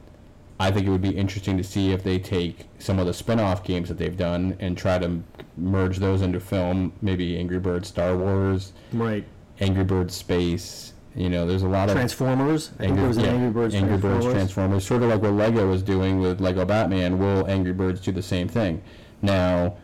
I 0.59 0.69
think 0.69 0.85
it 0.85 0.89
would 0.91 1.01
be 1.01 1.09
interesting 1.15 1.57
to 1.57 1.63
see 1.63 1.91
if 1.91 2.03
they 2.03 2.19
take 2.19 2.65
some 2.77 2.99
of 2.99 3.07
the 3.07 3.13
spin-off 3.13 3.63
games 3.63 3.89
that 3.89 3.97
they've 3.97 4.15
done 4.17 4.55
and 4.59 4.77
try 4.77 4.99
to 4.99 5.21
merge 5.57 5.97
those 5.97 6.21
into 6.21 6.39
film. 6.39 6.93
Maybe 7.01 7.37
Angry 7.39 7.57
Birds 7.59 7.87
Star 7.87 8.15
Wars, 8.15 8.73
Right. 8.93 9.23
Angry 9.59 9.83
Birds 9.83 10.13
Space. 10.15 10.93
You 11.15 11.29
know, 11.29 11.45
there's 11.47 11.63
a 11.63 11.67
lot 11.67 11.89
of 11.89 11.95
Transformers. 11.95 12.71
I 12.79 12.83
think 12.83 12.95
there 12.97 13.07
was 13.07 13.17
yeah, 13.17 13.25
Angry 13.27 13.49
Birds 13.49 13.73
Angry 13.75 13.97
Birds 13.97 14.23
Transformers. 14.23 14.33
Transformers, 14.33 14.85
sort 14.87 15.03
of 15.03 15.09
like 15.09 15.21
what 15.21 15.33
Lego 15.33 15.67
was 15.67 15.81
doing 15.81 16.19
with 16.19 16.39
Lego 16.39 16.63
Batman. 16.63 17.17
Will 17.19 17.45
Angry 17.47 17.73
Birds 17.73 17.99
do 17.99 18.11
the 18.11 18.21
same 18.21 18.47
thing? 18.47 18.81
Now, 19.21 19.75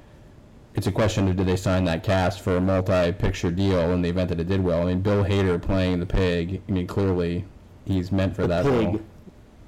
it's 0.75 0.87
a 0.87 0.91
question 0.91 1.27
of 1.27 1.35
did 1.35 1.47
they 1.47 1.55
sign 1.55 1.85
that 1.85 2.03
cast 2.03 2.41
for 2.41 2.57
a 2.57 2.61
multi-picture 2.61 3.51
deal 3.51 3.91
in 3.91 4.01
the 4.01 4.09
event 4.09 4.29
that 4.29 4.39
it 4.39 4.47
did 4.47 4.63
well? 4.63 4.81
I 4.83 4.85
mean, 4.85 5.01
Bill 5.01 5.23
Hader 5.23 5.61
playing 5.61 5.99
the 5.99 6.05
pig. 6.05 6.61
I 6.67 6.71
mean, 6.71 6.87
clearly 6.87 7.45
he's 7.85 8.11
meant 8.11 8.35
for 8.35 8.43
The 8.43 8.47
that 8.49 8.63
pig. 8.65 8.71
role. 8.87 9.01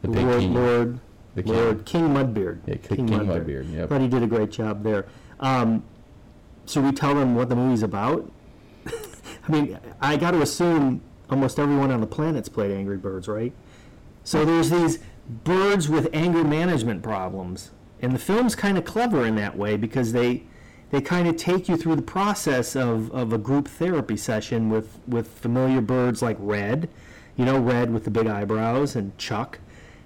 The 0.02 0.08
pig 0.10 0.26
Lord, 0.26 0.40
king. 0.40 0.54
Lord, 0.54 1.00
The 1.36 1.44
king. 1.44 1.54
Lord 1.54 1.86
King 1.86 2.10
Mudbeard. 2.10 2.60
Yeah, 2.66 2.76
King 2.76 3.08
Mudbeard, 3.10 3.74
yep. 3.74 3.90
Thought 3.90 4.02
he 4.02 4.08
did 4.08 4.24
a 4.24 4.28
great 4.28 4.52
job 4.52 4.84
there. 4.84 5.06
Um, 5.40 5.84
so 6.66 6.82
we 6.82 6.92
tell 6.92 7.16
them 7.16 7.36
what 7.36 7.50
the 7.50 7.56
movie's 7.56 7.84
about. 7.84 8.32
I 8.88 9.52
mean, 9.52 9.80
I 10.02 10.16
got 10.18 10.32
to 10.32 10.42
assume 10.42 11.02
almost 11.30 11.60
everyone 11.60 11.92
on 11.92 12.02
the 12.02 12.08
planet's 12.08 12.50
played 12.50 12.72
Angry 12.72 12.98
Birds, 12.98 13.28
right? 13.28 13.54
So 14.24 14.46
there's 14.46 14.70
these 14.70 15.00
birds 15.44 15.90
with 15.90 16.08
anger 16.14 16.44
management 16.44 17.02
problems, 17.02 17.72
and 18.02 18.14
the 18.14 18.20
film's 18.20 18.56
kind 18.56 18.78
of 18.78 18.86
clever 18.86 19.26
in 19.26 19.36
that 19.36 19.58
way 19.58 19.78
because 19.78 20.12
they 20.14 20.44
they 20.92 21.02
kind 21.02 21.28
of 21.28 21.38
take 21.38 21.70
you 21.70 21.78
through 21.78 21.96
the 21.96 22.02
process 22.02 22.76
of, 22.76 23.12
of 23.12 23.32
a 23.32 23.38
group 23.38 23.68
therapy 23.68 24.18
session 24.18 24.70
with, 24.70 25.00
with 25.08 25.28
familiar 25.28 25.82
birds 25.82 26.22
like 26.22 26.38
Red, 26.40 26.90
you 27.36 27.46
know, 27.46 27.60
Red 27.60 27.94
with 27.94 28.06
the 28.06 28.10
big 28.10 28.28
eyebrows, 28.28 28.96
and 28.96 29.16
Chuck, 29.18 29.60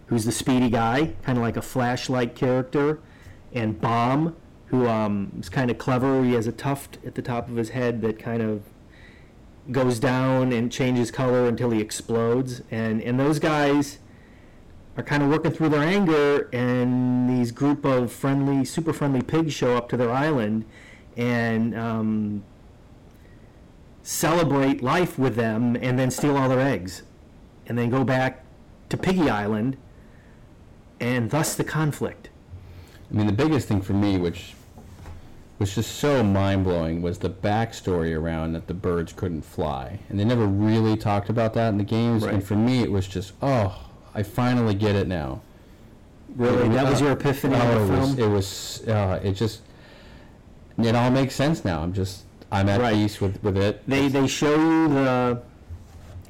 who's 0.07 0.25
the 0.25 0.31
speedy 0.31 0.69
guy, 0.69 1.13
kind 1.23 1.37
of 1.37 1.41
like 1.41 1.55
a 1.55 1.61
flashlight 1.61 2.35
character, 2.35 2.99
and 3.53 3.79
Bomb, 3.79 4.35
who 4.67 4.87
um, 4.87 5.31
is 5.39 5.49
kind 5.49 5.71
of 5.71 5.77
clever. 5.77 6.23
He 6.23 6.33
has 6.33 6.47
a 6.47 6.51
tuft 6.51 6.97
at 7.05 7.15
the 7.15 7.21
top 7.21 7.47
of 7.47 7.55
his 7.55 7.69
head 7.69 8.01
that 8.01 8.19
kind 8.19 8.41
of 8.41 8.63
goes 9.71 9.99
down 9.99 10.51
and 10.51 10.69
changes 10.69 11.11
color 11.11 11.47
until 11.47 11.69
he 11.69 11.79
explodes. 11.79 12.61
And, 12.71 13.01
and 13.01 13.17
those 13.17 13.39
guys 13.39 13.99
are 14.95 15.03
kind 15.03 15.23
of 15.23 15.29
working 15.29 15.51
through 15.51 15.69
their 15.69 15.81
anger, 15.81 16.49
and 16.53 17.29
these 17.29 17.51
group 17.51 17.83
of 17.85 18.11
friendly, 18.11 18.63
super 18.63 18.93
friendly 18.93 19.21
pigs 19.21 19.53
show 19.53 19.75
up 19.75 19.89
to 19.89 19.97
their 19.97 20.11
island 20.11 20.65
and 21.17 21.77
um, 21.77 22.43
celebrate 24.03 24.83
life 24.83 25.17
with 25.17 25.35
them, 25.35 25.75
and 25.75 25.97
then 25.97 26.11
steal 26.11 26.37
all 26.37 26.49
their 26.49 26.59
eggs, 26.59 27.03
and 27.67 27.77
then 27.77 27.89
go 27.89 28.03
back 28.03 28.43
to 28.89 28.97
Piggy 28.97 29.29
Island, 29.29 29.77
and 30.99 31.31
thus 31.31 31.55
the 31.55 31.63
conflict. 31.63 32.29
I 33.11 33.15
mean, 33.15 33.27
the 33.27 33.33
biggest 33.33 33.67
thing 33.67 33.81
for 33.81 33.93
me, 33.93 34.17
which 34.17 34.53
was 35.59 35.75
just 35.75 35.95
so 35.95 36.23
mind 36.23 36.63
blowing, 36.63 37.01
was 37.01 37.19
the 37.19 37.29
backstory 37.29 38.17
around 38.17 38.53
that 38.53 38.67
the 38.67 38.73
birds 38.73 39.13
couldn't 39.13 39.43
fly, 39.43 39.99
and 40.09 40.19
they 40.19 40.25
never 40.25 40.45
really 40.45 40.97
talked 40.97 41.29
about 41.29 41.53
that 41.55 41.69
in 41.69 41.77
the 41.77 41.83
games. 41.83 42.23
Right. 42.23 42.33
And 42.33 42.43
for 42.43 42.55
me, 42.55 42.81
it 42.81 42.91
was 42.91 43.07
just, 43.07 43.33
oh, 43.41 43.89
I 44.15 44.23
finally 44.23 44.75
get 44.75 44.95
it 44.95 45.07
now. 45.07 45.41
Really, 46.35 46.69
that 46.69 46.89
was 46.89 46.99
your 47.01 47.11
epiphany 47.11 47.55
Oh, 47.57 47.83
it 47.83 47.89
was, 47.89 48.17
it 48.17 48.27
was, 48.27 48.87
uh, 48.87 49.19
it 49.23 49.33
just, 49.33 49.61
it 50.77 50.95
all 50.95 51.11
makes 51.11 51.35
sense 51.35 51.63
now. 51.63 51.81
I'm 51.81 51.93
just, 51.93 52.23
I'm 52.51 52.69
at 52.69 52.79
Right. 52.81 52.93
peace 52.95 53.19
with 53.21 53.41
with 53.43 53.57
it. 53.57 53.81
They 53.87 54.07
they 54.07 54.27
show 54.27 54.55
you 54.55 54.87
the 54.93 55.41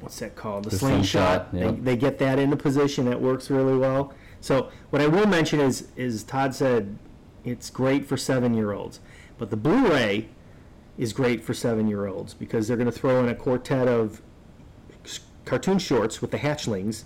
what's 0.00 0.18
that 0.18 0.36
called? 0.36 0.64
The, 0.64 0.70
The 0.70 0.78
slingshot. 0.78 1.50
slingshot, 1.50 1.54
yep. 1.74 1.76
They, 1.76 1.80
they 1.92 1.96
get 1.96 2.18
that 2.18 2.38
into 2.38 2.56
position. 2.56 3.06
That 3.06 3.20
works 3.20 3.50
really 3.50 3.76
well. 3.76 4.12
So 4.40 4.68
what 4.90 5.00
I 5.00 5.06
will 5.06 5.26
mention 5.26 5.60
is 5.60 5.88
is 5.96 6.22
Todd 6.24 6.54
said 6.54 6.98
it's 7.44 7.70
great 7.70 8.06
for 8.06 8.16
seven 8.18 8.54
year 8.54 8.72
olds, 8.72 9.00
but 9.38 9.48
the 9.50 9.56
Blu-ray 9.56 10.28
is 10.98 11.12
great 11.12 11.42
for 11.42 11.54
seven 11.54 11.88
year 11.88 12.06
olds 12.06 12.34
because 12.34 12.68
they're 12.68 12.76
going 12.76 12.90
to 12.90 12.98
throw 12.98 13.20
in 13.22 13.28
a 13.28 13.34
quartet 13.34 13.88
of 13.88 14.20
cartoon 15.46 15.78
shorts 15.78 16.20
with 16.20 16.30
the 16.30 16.38
hatchlings. 16.38 17.04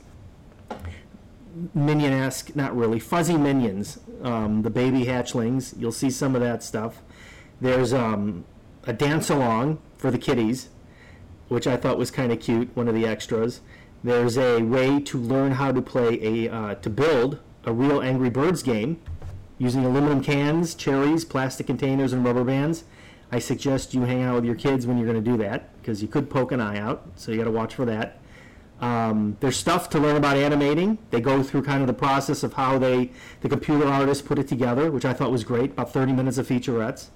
Minion-esque, 1.75 2.55
not 2.55 2.77
really, 2.77 2.99
fuzzy 2.99 3.37
minions, 3.37 3.99
um, 4.23 4.63
the 4.63 4.71
baby 4.71 5.05
hatchlings. 5.05 5.75
You'll 5.79 5.93
see 5.93 6.11
some 6.11 6.35
of 6.35 6.41
that 6.41 6.63
stuff. 6.63 7.03
There's 7.61 7.93
um, 7.93 8.45
a 8.85 8.93
dance 8.93 9.31
along 9.31 9.81
for 9.97 10.11
the 10.11 10.19
kiddies, 10.19 10.69
which 11.49 11.67
I 11.67 11.77
thought 11.77 11.99
was 11.99 12.11
kind 12.11 12.33
of 12.33 12.41
cute. 12.41 12.75
One 12.77 12.89
of 12.89 12.95
the 12.95 13.07
extras. 13.07 13.61
There's 14.05 14.39
a 14.39 14.63
way 14.63 15.01
to 15.01 15.19
learn 15.19 15.53
how 15.53 15.73
to 15.73 15.83
play 15.83 16.21
a 16.23 16.53
uh, 16.53 16.75
to 16.77 16.91
build 16.91 17.41
a 17.65 17.73
real 17.73 18.01
Angry 18.01 18.31
Birds 18.31 18.63
game 18.63 19.01
using 19.59 19.85
aluminum 19.85 20.23
cans, 20.23 20.75
cherries, 20.75 21.25
plastic 21.25 21.67
containers, 21.67 22.13
and 22.13 22.25
rubber 22.25 22.45
bands. 22.45 22.85
I 23.31 23.41
suggest 23.41 23.93
you 23.93 24.03
hang 24.03 24.23
out 24.23 24.37
with 24.37 24.45
your 24.45 24.55
kids 24.55 24.87
when 24.87 24.97
you're 24.97 25.07
going 25.07 25.23
to 25.23 25.31
do 25.31 25.37
that 25.39 25.77
because 25.81 26.01
you 26.01 26.09
could 26.09 26.31
poke 26.31 26.53
an 26.53 26.61
eye 26.61 26.79
out. 26.79 27.07
So 27.17 27.33
you 27.33 27.39
got 27.39 27.45
to 27.45 27.51
watch 27.51 27.75
for 27.75 27.85
that. 27.85 28.18
Um, 28.81 29.37
there's 29.41 29.57
stuff 29.57 29.91
to 29.91 29.99
learn 29.99 30.17
about 30.17 30.37
animating. 30.37 30.99
They 31.11 31.21
go 31.21 31.43
through 31.43 31.63
kind 31.63 31.81
of 31.81 31.89
the 31.89 31.95
process 31.95 32.43
of 32.43 32.53
how 32.53 32.79
they, 32.79 33.11
the 33.41 33.49
computer 33.49 33.87
artists 33.87 34.27
put 34.27 34.39
it 34.39 34.47
together, 34.47 34.91
which 34.91 35.05
I 35.05 35.13
thought 35.13 35.33
was 35.33 35.45
great. 35.45 35.73
About 35.73 35.93
30 35.93 36.13
minutes 36.13 36.39
of 36.39 36.47
featurettes. 36.47 37.09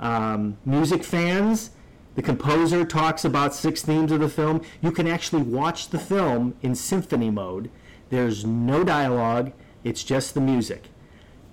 Um, 0.00 0.56
music 0.64 1.04
fans, 1.04 1.70
the 2.14 2.22
composer 2.22 2.84
talks 2.84 3.24
about 3.24 3.54
six 3.54 3.82
themes 3.82 4.10
of 4.10 4.20
the 4.20 4.28
film. 4.28 4.62
You 4.80 4.90
can 4.90 5.06
actually 5.06 5.42
watch 5.42 5.88
the 5.88 5.98
film 5.98 6.54
in 6.62 6.74
symphony 6.74 7.30
mode. 7.30 7.70
There's 8.08 8.44
no 8.44 8.82
dialogue. 8.82 9.52
It's 9.84 10.04
just 10.04 10.34
the 10.34 10.40
music. 10.40 10.88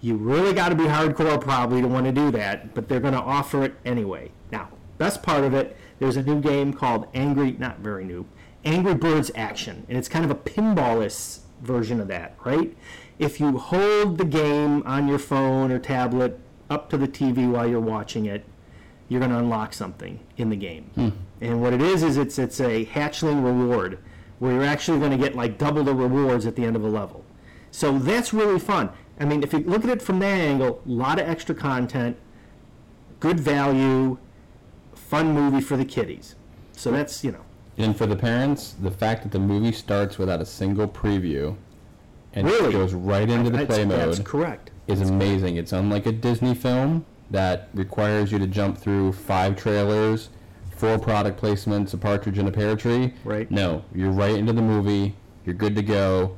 You 0.02 0.16
really 0.16 0.54
got 0.54 0.70
to 0.70 0.76
be 0.76 0.86
hardcore 0.86 1.40
probably 1.42 1.82
to 1.82 1.88
want 1.88 2.06
to 2.06 2.12
do 2.12 2.32
that, 2.32 2.74
but 2.74 2.88
they're 2.88 3.02
going 3.02 3.14
to 3.14 3.20
offer 3.20 3.64
it 3.64 3.76
anyway. 3.84 4.32
Now, 4.52 4.70
best 4.98 5.22
part 5.22 5.44
of 5.44 5.54
it, 5.54 5.76
there's 6.00 6.16
a 6.16 6.24
new 6.24 6.40
game 6.40 6.72
called 6.72 7.08
Angry, 7.14 7.52
not 7.52 7.80
very 7.80 8.06
new, 8.06 8.26
Angry 8.66 8.94
Birds 8.94 9.32
Action, 9.36 9.86
and 9.88 9.98
it's 9.98 10.10
kind 10.10 10.26
of 10.26 10.32
a 10.32 10.36
pinballless 10.36 11.40
version 11.62 12.00
of 12.00 12.08
that, 12.08 12.36
right? 12.46 12.76
If 13.18 13.40
you 13.40 13.58
hold 13.58 14.18
the 14.18 14.26
game 14.26 14.84
on 14.86 15.08
your 15.08 15.20
phone 15.20 15.72
or 15.72 15.80
tablet 15.80 16.40
up 16.70 16.90
to 16.90 16.98
the 16.98 17.08
TV 17.08 17.50
while 17.50 17.68
you're 17.68 17.80
watching 17.80 18.26
it, 18.26 18.46
you're 19.08 19.20
going 19.20 19.32
to 19.32 19.38
unlock 19.38 19.74
something 19.74 20.20
in 20.38 20.50
the 20.50 20.56
game. 20.56 20.92
Hmm. 20.96 21.10
And 21.42 21.62
what 21.62 21.74
it 21.74 21.82
is 21.82 22.04
is 22.04 22.18
it's 22.18 22.38
it's 22.38 22.60
a 22.60 22.86
hatchling 22.86 23.44
reward 23.44 24.00
where 24.38 24.54
you're 24.54 24.64
actually 24.64 25.00
going 25.00 25.12
to 25.12 25.18
get 25.18 25.36
like 25.36 25.58
double 25.58 25.84
the 25.84 25.94
rewards 25.94 26.46
at 26.46 26.56
the 26.56 26.64
end 26.64 26.76
of 26.76 26.84
a 26.84 26.88
level. 26.88 27.26
So 27.72 27.98
that's 27.98 28.34
really 28.34 28.60
fun. 28.60 28.90
I 29.20 29.26
mean, 29.26 29.44
if 29.44 29.52
you 29.52 29.60
look 29.60 29.84
at 29.84 29.90
it 29.90 30.02
from 30.02 30.20
that 30.20 30.40
angle, 30.40 30.82
a 30.86 30.90
lot 30.90 31.20
of 31.20 31.28
extra 31.28 31.54
content, 31.54 32.18
good 33.20 33.40
value, 33.40 34.18
fun 34.94 35.34
movie 35.34 35.62
for 35.62 35.76
the 35.76 35.86
kiddies. 35.86 36.36
So 36.74 36.92
that's, 36.92 37.24
you 37.24 37.32
know, 37.32 37.44
And 37.80 37.96
for 37.96 38.06
the 38.06 38.16
parents, 38.16 38.76
the 38.82 38.92
fact 38.92 39.24
that 39.24 39.32
the 39.32 39.40
movie 39.40 39.72
starts 39.72 40.18
without 40.18 40.42
a 40.42 40.46
single 40.46 40.86
preview 40.88 41.56
and 42.34 42.46
Really? 42.46 42.74
goes 42.74 42.94
right 42.94 43.28
into 43.28 43.50
the 43.50 43.58
that's, 43.60 43.68
play 43.74 43.86
that's 43.86 44.18
mode 44.18 44.26
correct. 44.26 44.72
is 44.88 45.02
amazing. 45.02 45.56
It's 45.56 45.72
unlike 45.72 46.06
a 46.06 46.12
Disney 46.12 46.54
film 46.54 47.06
that 47.32 47.70
requires 47.74 48.34
you 48.34 48.40
to 48.40 48.48
jump 48.48 48.78
through 48.78 49.14
five 49.14 49.56
trailers, 49.56 50.28
four 50.72 51.00
product 51.00 51.42
placements, 51.42 51.94
a 51.94 51.98
partridge 51.98 52.38
in 52.38 52.48
a 52.48 52.52
pear 52.52 52.76
tree. 52.76 53.14
Right. 53.24 53.50
No, 53.50 53.86
you're 53.96 54.12
right 54.12 54.36
into 54.36 54.52
the 54.52 54.62
movie. 54.62 55.16
You're 55.46 55.56
good 55.56 55.76
to 55.78 55.82
go. 55.82 56.36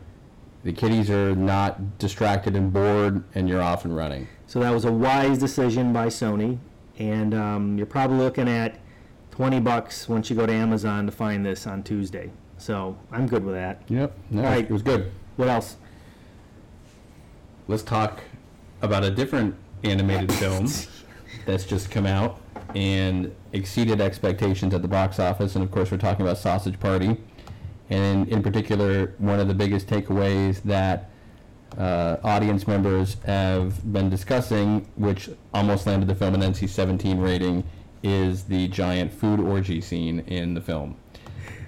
The 0.63 0.71
kiddies 0.73 1.09
are 1.09 1.35
not 1.35 1.97
distracted 1.97 2.55
and 2.55 2.71
bored, 2.71 3.23
and 3.33 3.49
you're 3.49 3.63
off 3.63 3.83
and 3.83 3.95
running. 3.95 4.27
So 4.45 4.59
that 4.59 4.69
was 4.69 4.85
a 4.85 4.91
wise 4.91 5.39
decision 5.39 5.91
by 5.91 6.07
Sony, 6.07 6.59
and 6.99 7.33
um, 7.33 7.77
you're 7.77 7.87
probably 7.87 8.17
looking 8.19 8.47
at 8.47 8.77
20 9.31 9.59
bucks 9.61 10.07
once 10.09 10.29
you 10.29 10.35
go 10.35 10.45
to 10.45 10.53
Amazon 10.53 11.05
to 11.05 11.11
find 11.11 11.45
this 11.45 11.65
on 11.65 11.83
Tuesday. 11.83 12.29
So 12.57 12.97
I'm 13.11 13.27
good 13.27 13.43
with 13.43 13.55
that. 13.55 13.81
Yep. 13.87 14.13
No, 14.29 14.43
Right. 14.43 14.65
it 14.65 14.71
was 14.71 14.81
good. 14.81 15.11
What 15.37 15.47
else? 15.47 15.77
let's 17.67 17.83
talk 17.83 18.19
about 18.81 19.01
a 19.03 19.09
different 19.11 19.55
animated 19.85 20.29
film 20.33 20.67
that's 21.45 21.63
just 21.63 21.89
come 21.89 22.05
out 22.05 22.41
and 22.75 23.33
exceeded 23.53 24.01
expectations 24.01 24.73
at 24.73 24.81
the 24.81 24.87
box 24.89 25.19
office. 25.19 25.55
And 25.55 25.63
of 25.63 25.71
course, 25.71 25.89
we're 25.89 25.97
talking 25.97 26.25
about 26.25 26.37
Sausage 26.37 26.77
Party. 26.81 27.15
And 27.89 28.27
in 28.27 28.43
particular, 28.43 29.13
one 29.19 29.39
of 29.39 29.47
the 29.47 29.53
biggest 29.53 29.87
takeaways 29.87 30.61
that 30.63 31.09
uh, 31.77 32.17
audience 32.25 32.67
members 32.67 33.15
have 33.25 33.93
been 33.93 34.09
discussing, 34.09 34.89
which 34.95 35.29
almost 35.53 35.87
landed 35.87 36.09
the 36.09 36.15
film 36.15 36.35
an 36.35 36.41
NC-17 36.41 37.21
rating, 37.23 37.63
is 38.03 38.43
the 38.45 38.67
giant 38.67 39.11
food 39.13 39.39
orgy 39.39 39.81
scene 39.81 40.19
in 40.21 40.53
the 40.53 40.61
film. 40.61 40.95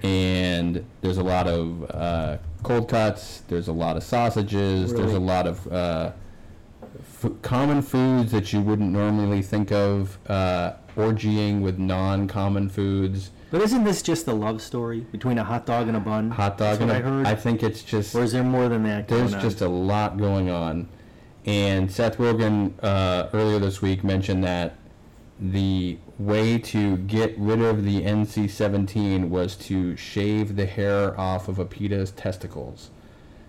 And 0.02 0.86
there's 1.02 1.18
a 1.18 1.24
lot 1.24 1.48
of 1.48 1.90
uh, 1.92 2.38
cold 2.64 2.90
cuts. 2.90 3.44
There's 3.48 3.68
a 3.70 3.74
lot 3.74 3.96
of 3.96 4.04
sausages. 4.04 4.94
There's 4.94 5.14
a 5.14 5.20
lot 5.20 5.48
of 5.48 5.72
uh, 5.72 6.12
f- 7.24 7.32
common 7.42 7.82
foods 7.82 8.32
that 8.34 8.52
you 8.52 8.60
wouldn't 8.62 8.92
normally 8.92 9.42
think 9.42 9.72
of. 9.72 10.18
Uh, 10.30 10.74
orgying 10.96 11.62
with 11.62 11.80
non-common 11.80 12.70
foods. 12.70 13.32
But 13.50 13.62
isn't 13.62 13.84
this 13.84 14.02
just 14.02 14.28
a 14.28 14.34
love 14.34 14.62
story 14.62 15.02
between 15.12 15.38
a 15.38 15.44
hot 15.44 15.66
dog 15.66 15.88
and 15.88 15.98
a 15.98 16.00
bun? 16.00 16.32
Hot 16.32 16.58
dog 16.58 16.82
and 16.82 16.92
a- 16.92 16.96
I 16.96 17.00
heard. 17.00 17.26
I 17.26 17.36
think 17.36 17.64
it's 17.64 17.82
just 17.82 18.14
or 18.16 18.24
is 18.24 18.32
there 18.32 18.44
more 18.44 18.70
than 18.70 18.84
that? 18.84 19.08
there's 19.08 19.22
going 19.32 19.36
on? 19.36 19.42
just 19.42 19.62
a 19.62 19.68
lot 19.68 20.18
going 20.18 20.50
on. 20.50 20.88
And 21.46 21.92
Seth 21.92 22.18
Rogen 22.18 22.74
uh, 22.84 23.30
earlier 23.34 23.60
this 23.60 23.82
week 23.82 24.04
mentioned 24.04 24.44
that 24.44 24.76
the 25.40 25.98
way 26.20 26.58
to 26.58 26.98
get 26.98 27.38
rid 27.38 27.62
of 27.62 27.84
the 27.84 28.02
NC-17 28.04 29.30
was 29.30 29.56
to 29.56 29.96
shave 29.96 30.56
the 30.56 30.66
hair 30.66 31.20
off 31.20 31.48
of 31.48 31.60
a 31.60 31.66
pita's 31.66 32.12
testicles. 32.12 32.90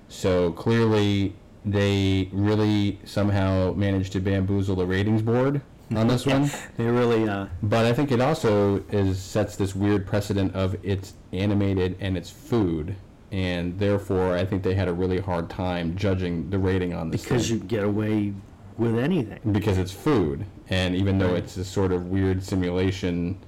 So 0.09 0.53
clearly, 0.53 1.35
they 1.65 2.29
really 2.33 2.99
somehow 3.05 3.73
managed 3.75 4.13
to 4.13 4.21
bamboozle 4.21 4.77
the 4.77 4.87
ratings 4.87 5.23
board 5.23 5.61
on 5.95 6.09
this 6.09 6.27
one. 6.27 6.51
They 6.77 6.87
really, 6.87 7.29
uh, 7.29 7.47
But 7.63 7.85
I 7.87 7.93
think 7.93 8.13
it 8.13 8.21
also 8.21 8.83
is 8.91 9.19
sets 9.21 9.57
this 9.57 9.75
weird 9.75 10.07
precedent 10.07 10.55
of 10.55 10.77
it's 10.83 11.15
animated 11.33 11.97
and 12.01 12.17
it's 12.17 12.31
food, 12.31 12.97
and 13.33 13.79
therefore 13.79 14.35
I 14.35 14.45
think 14.45 14.63
they 14.63 14.75
had 14.75 14.89
a 14.89 14.93
really 14.93 15.19
hard 15.21 15.49
time 15.51 15.97
judging 15.97 16.51
the 16.51 16.59
rating 16.59 16.95
on 16.95 17.11
this 17.11 17.23
because 17.23 17.49
thing. 17.49 17.59
you 17.59 17.65
get 17.65 17.85
away 17.85 18.33
with 18.79 18.99
anything. 18.99 19.41
because 19.53 19.79
it's 19.79 19.93
food, 19.93 20.45
and 20.71 20.95
even 20.95 21.19
though 21.19 21.35
it's 21.35 21.57
a 21.57 21.65
sort 21.65 21.93
of 21.93 22.07
weird 22.09 22.43
simulation, 22.43 23.39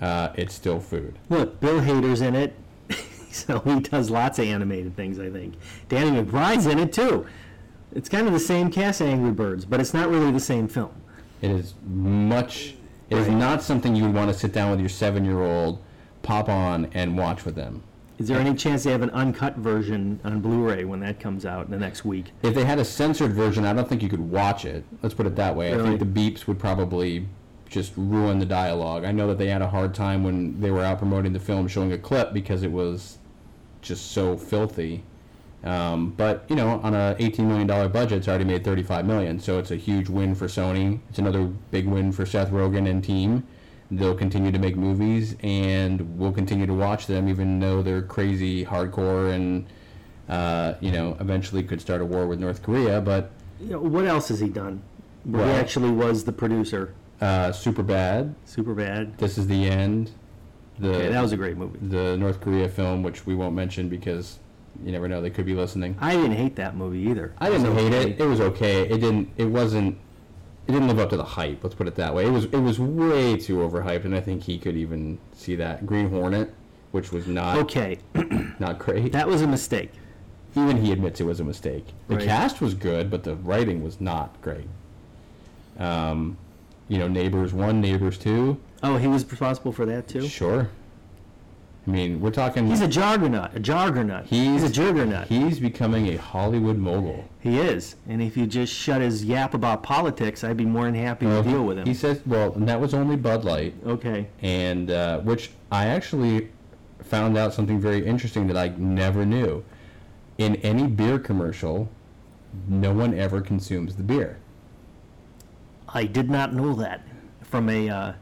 uh, 0.00 0.28
it's 0.36 0.54
still 0.54 0.78
food. 0.80 1.18
Look, 1.28 1.58
Bill 1.60 1.80
Hader's 1.80 2.20
in 2.20 2.34
it, 2.34 2.54
so 3.32 3.58
he 3.60 3.80
does 3.80 4.10
lots 4.10 4.38
of 4.38 4.46
animated 4.46 4.94
things. 4.96 5.18
I 5.18 5.30
think 5.30 5.54
Danny 5.88 6.10
McBride's 6.22 6.66
in 6.66 6.78
it 6.78 6.92
too. 6.92 7.26
It's 7.94 8.08
kind 8.08 8.26
of 8.26 8.32
the 8.32 8.40
same 8.40 8.70
cast, 8.70 9.00
Angry 9.00 9.30
Birds, 9.32 9.64
but 9.64 9.80
it's 9.80 9.94
not 9.94 10.08
really 10.10 10.30
the 10.30 10.40
same 10.40 10.68
film. 10.68 10.92
It 11.40 11.50
is 11.50 11.74
much. 11.86 12.74
It 13.08 13.18
is 13.18 13.28
Right. 13.28 13.36
not 13.36 13.62
something 13.62 13.94
you 13.96 14.04
would 14.04 14.14
want 14.14 14.30
to 14.32 14.38
sit 14.38 14.52
down 14.52 14.70
with 14.70 14.80
your 14.80 14.88
seven-year-old, 14.88 15.78
pop 16.22 16.48
on, 16.48 16.86
and 16.92 17.16
watch 17.16 17.44
with 17.44 17.54
them. 17.54 17.82
Is 18.18 18.28
there 18.28 18.38
any 18.38 18.54
chance 18.54 18.84
they 18.84 18.92
have 18.92 19.02
an 19.02 19.10
uncut 19.10 19.56
version 19.56 20.20
on 20.24 20.40
Blu-ray 20.40 20.84
when 20.84 21.00
that 21.00 21.20
comes 21.20 21.44
out 21.44 21.66
in 21.66 21.70
the 21.70 21.78
next 21.78 22.04
week? 22.04 22.32
If 22.42 22.54
they 22.54 22.64
had 22.64 22.78
a 22.78 22.84
censored 22.84 23.32
version, 23.32 23.66
I 23.66 23.74
don't 23.74 23.86
think 23.86 24.02
you 24.02 24.08
could 24.08 24.30
watch 24.30 24.64
it. 24.64 24.84
Let's 25.02 25.14
put 25.14 25.26
it 25.26 25.36
that 25.36 25.54
way. 25.54 25.74
I 25.74 25.82
think 25.82 25.98
the 25.98 26.06
beeps 26.06 26.46
would 26.46 26.58
probably 26.58 27.28
just 27.68 27.92
ruin 27.96 28.38
the 28.38 28.46
dialogue. 28.46 29.04
I 29.04 29.12
know 29.12 29.26
that 29.28 29.38
they 29.38 29.48
had 29.48 29.60
a 29.60 29.68
hard 29.68 29.94
time 29.94 30.24
when 30.24 30.60
they 30.60 30.70
were 30.70 30.82
out 30.82 30.98
promoting 30.98 31.32
the 31.32 31.40
film 31.40 31.68
showing 31.68 31.92
a 31.92 31.98
clip 31.98 32.32
because 32.32 32.62
it 32.62 32.72
was 32.72 33.18
just 33.82 34.12
so 34.12 34.36
filthy. 34.36 35.02
Um, 35.64 36.10
but 36.16 36.44
you 36.48 36.56
know, 36.56 36.80
on 36.82 36.94
a 36.94 37.16
18 37.18 37.46
million 37.46 37.66
dollar 37.66 37.88
budget, 37.88 38.18
it's 38.18 38.28
already 38.28 38.44
made 38.44 38.64
35 38.64 39.04
million, 39.04 39.40
so 39.40 39.58
it's 39.58 39.70
a 39.72 39.76
huge 39.76 40.08
win 40.08 40.34
for 40.34 40.46
Sony. 40.46 41.00
It's 41.10 41.18
another 41.18 41.44
big 41.44 41.86
win 41.86 42.12
for 42.12 42.24
Seth 42.24 42.50
Rogen 42.50 42.88
and 42.88 43.02
team. 43.02 43.46
They'll 43.90 44.16
continue 44.16 44.50
to 44.50 44.58
make 44.58 44.76
movies, 44.76 45.36
and 45.42 46.18
we'll 46.18 46.32
continue 46.32 46.66
to 46.66 46.74
watch 46.74 47.06
them, 47.06 47.28
even 47.28 47.60
though 47.60 47.82
they're 47.82 48.02
crazy, 48.02 48.64
hardcore, 48.64 49.32
and 49.32 49.66
uh, 50.28 50.74
you 50.80 50.90
know, 50.90 51.16
eventually 51.20 51.62
could 51.62 51.80
start 51.80 52.00
a 52.00 52.04
war 52.04 52.26
with 52.26 52.40
North 52.40 52.62
Korea. 52.62 53.00
But 53.00 53.30
You 53.60 53.70
know, 53.70 53.80
what 53.80 54.04
else 54.04 54.28
has 54.28 54.40
he 54.40 54.48
done? 54.48 54.82
Where 55.24 55.44
he 55.46 55.52
actually 55.52 55.90
was 55.90 56.24
the 56.24 56.32
producer. 56.32 56.94
uh, 57.20 57.52
super 57.52 57.82
bad. 57.82 58.34
Super 58.44 58.74
bad. 58.74 59.16
This 59.18 59.38
is 59.38 59.46
the 59.46 59.64
end. 59.68 60.10
The 60.78 60.90
Okay, 60.94 61.08
that 61.08 61.22
was 61.22 61.32
a 61.32 61.36
great 61.36 61.56
movie. 61.56 61.78
the 61.80 62.16
North 62.16 62.40
Korea 62.40 62.68
film, 62.68 63.02
which 63.02 63.24
we 63.24 63.34
won't 63.34 63.54
mention 63.54 63.88
because 63.88 64.38
you 64.84 64.92
never 64.92 65.08
know; 65.08 65.22
they 65.22 65.30
could 65.30 65.46
be 65.46 65.54
listening. 65.54 65.96
I 66.00 66.14
didn't 66.16 66.32
hate 66.36 66.56
that 66.56 66.76
movie 66.76 66.98
either. 67.08 67.32
I 67.38 67.48
didn't 67.50 67.72
hate 67.74 67.92
okay. 67.94 68.10
it. 68.10 68.20
It 68.20 68.26
was 68.26 68.40
okay. 68.40 68.82
It 68.82 68.98
didn't. 69.00 69.30
It 69.36 69.46
wasn't. 69.46 69.96
It 70.68 70.72
didn't 70.72 70.88
live 70.88 70.98
up 70.98 71.10
to 71.10 71.16
the 71.16 71.24
hype. 71.24 71.62
Let's 71.62 71.76
put 71.76 71.86
it 71.86 71.94
that 71.94 72.14
way. 72.14 72.26
It 72.26 72.30
was. 72.30 72.44
It 72.46 72.56
was 72.58 72.78
way 72.80 73.36
too 73.36 73.56
overhyped, 73.58 74.04
and 74.04 74.14
I 74.14 74.20
think 74.20 74.42
he 74.42 74.58
could 74.58 74.76
even 74.76 75.18
see 75.32 75.54
that. 75.56 75.86
Green 75.86 76.10
Hornet, 76.10 76.52
which 76.90 77.12
was 77.12 77.26
not 77.28 77.56
Okay, 77.58 77.98
not 78.58 78.78
great. 78.78 79.12
that 79.12 79.28
was 79.28 79.42
a 79.42 79.46
mistake. 79.46 79.90
even 80.56 80.78
he 80.82 80.90
admits 80.90 81.20
it 81.20 81.24
was 81.24 81.38
a 81.38 81.44
mistake. 81.44 81.86
The 82.08 82.16
Right. 82.16 82.24
cast 82.24 82.60
was 82.60 82.74
good, 82.74 83.10
but 83.10 83.22
the 83.22 83.36
writing 83.36 83.82
was 83.84 84.00
not 84.00 84.40
great. 84.42 84.66
Um, 85.78 86.36
you 86.88 86.98
know, 86.98 87.08
Neighbors 87.08 87.52
one, 87.52 87.80
Neighbors 87.80 88.18
two. 88.18 88.58
Oh, 88.82 88.96
he 88.96 89.06
was 89.06 89.28
responsible 89.30 89.72
for 89.72 89.86
that 89.86 90.08
too. 90.08 90.26
Sure. 90.26 90.68
I 91.86 91.90
mean, 91.90 92.20
we're 92.20 92.32
talking. 92.32 92.66
He's 92.66 92.80
a 92.80 92.88
juggernaut. 92.88 93.54
A 93.54 93.60
juggernaut. 93.60 94.26
He's- 94.26 94.62
a 94.64 94.68
juggernaut. 94.68 95.28
He's 95.28 95.60
becoming 95.60 96.08
a 96.08 96.16
Hollywood 96.16 96.78
mogul. 96.78 97.24
He 97.38 97.60
is. 97.60 97.94
And 98.08 98.20
if 98.20 98.36
you 98.36 98.46
just 98.46 98.72
shut 98.74 99.00
his 99.00 99.24
yap 99.24 99.54
about 99.54 99.84
politics, 99.84 100.42
I'd 100.42 100.56
be 100.56 100.64
more 100.64 100.86
than 100.86 100.96
happy 100.96 101.26
to 101.26 101.42
deal 101.42 101.64
with 101.64 101.78
him. 101.78 101.86
He 101.86 101.94
says, 101.94 102.20
well, 102.26 102.52
and 102.54 102.68
that 102.68 102.80
was 102.80 102.92
only 102.92 103.14
Bud 103.14 103.44
Light, 103.44 103.74
okay. 103.86 104.26
and 104.42 104.90
uh, 104.90 105.20
which 105.20 105.50
I 105.70 105.86
actually 105.86 106.48
found 107.04 107.38
out 107.38 107.54
something 107.54 107.78
very 107.78 108.04
interesting 108.04 108.48
that 108.48 108.56
I 108.56 108.68
never 108.76 109.24
knew. 109.24 109.64
In 110.38 110.56
any 110.56 110.88
beer 110.88 111.20
commercial, 111.20 111.88
no 112.68 112.92
one 112.92 113.14
ever 113.14 113.40
consumes 113.40 113.94
the 113.94 114.02
beer. 114.02 114.38
I 115.88 116.04
did 116.04 116.28
not 116.28 116.52
know 116.52 116.74
that 116.74 117.02
from 117.42 117.68
a 117.68 117.88
uh, 117.88 118.12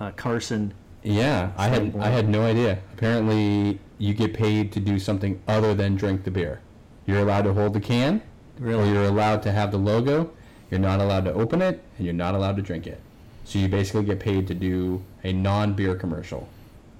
uh, 0.00 0.10
Carson. 0.12 0.74
Yeah, 1.02 1.52
I 1.56 1.68
had 1.68 1.96
I 1.96 2.08
had 2.08 2.28
no 2.28 2.44
idea. 2.44 2.78
Apparently, 2.92 3.78
you 3.98 4.14
get 4.14 4.34
paid 4.34 4.72
to 4.72 4.80
do 4.80 4.98
something 4.98 5.40
other 5.48 5.74
than 5.74 5.96
drink 5.96 6.24
the 6.24 6.30
beer. 6.30 6.60
You're 7.06 7.20
allowed 7.20 7.42
to 7.42 7.54
hold 7.54 7.72
the 7.72 7.80
can, 7.80 8.22
or 8.62 8.70
you're 8.70 9.04
allowed 9.04 9.42
to 9.44 9.52
have 9.52 9.70
the 9.70 9.78
logo. 9.78 10.30
You're 10.70 10.80
not 10.80 11.00
allowed 11.00 11.24
to 11.24 11.32
open 11.32 11.62
it, 11.62 11.82
and 11.96 12.06
you're 12.06 12.14
not 12.14 12.34
allowed 12.34 12.56
to 12.56 12.62
drink 12.62 12.86
it. 12.86 13.00
So 13.44 13.58
you 13.58 13.68
basically 13.68 14.04
get 14.04 14.20
paid 14.20 14.46
to 14.48 14.54
do 14.54 15.02
a 15.24 15.32
non-beer 15.32 15.96
commercial. 15.96 16.48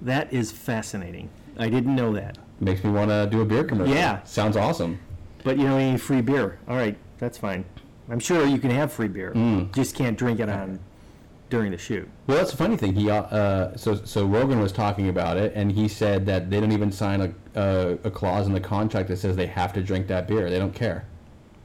That 0.01 0.33
is 0.33 0.51
fascinating. 0.51 1.29
I 1.57 1.69
didn't 1.69 1.95
know 1.95 2.11
that. 2.13 2.37
Makes 2.59 2.83
me 2.83 2.91
want 2.91 3.09
to 3.09 3.27
do 3.31 3.41
a 3.41 3.45
beer 3.45 3.63
commercial. 3.63 3.93
Yeah. 3.93 4.23
sounds 4.23 4.57
awesome. 4.57 4.99
But 5.43 5.57
you 5.57 5.63
know, 5.65 5.77
any 5.77 5.97
free 5.97 6.21
beer. 6.21 6.59
All 6.67 6.75
right, 6.75 6.97
that's 7.17 7.37
fine. 7.37 7.65
I'm 8.09 8.19
sure 8.19 8.45
you 8.45 8.57
can 8.57 8.71
have 8.71 8.91
free 8.91 9.07
beer. 9.07 9.31
Mm. 9.33 9.73
Just 9.73 9.95
can't 9.95 10.17
drink 10.17 10.39
it 10.39 10.49
on 10.49 10.79
during 11.51 11.69
the 11.71 11.77
shoot. 11.77 12.09
Well, 12.25 12.37
that's 12.37 12.49
the 12.49 12.57
funny 12.57 12.77
thing. 12.77 12.95
He 12.95 13.11
uh, 13.11 13.75
so 13.77 13.93
so 13.93 14.27
Rogen 14.27 14.59
was 14.59 14.71
talking 14.71 15.09
about 15.09 15.37
it, 15.37 15.51
and 15.53 15.71
he 15.71 15.87
said 15.87 16.25
that 16.25 16.49
they 16.49 16.59
don't 16.59 16.71
even 16.71 16.91
sign 16.91 17.21
a, 17.21 17.59
a 17.59 17.97
a 18.05 18.09
clause 18.09 18.47
in 18.47 18.53
the 18.53 18.59
contract 18.59 19.09
that 19.09 19.17
says 19.17 19.35
they 19.35 19.45
have 19.45 19.71
to 19.73 19.83
drink 19.83 20.07
that 20.07 20.27
beer. 20.27 20.49
They 20.49 20.57
don't 20.57 20.73
care. 20.73 21.05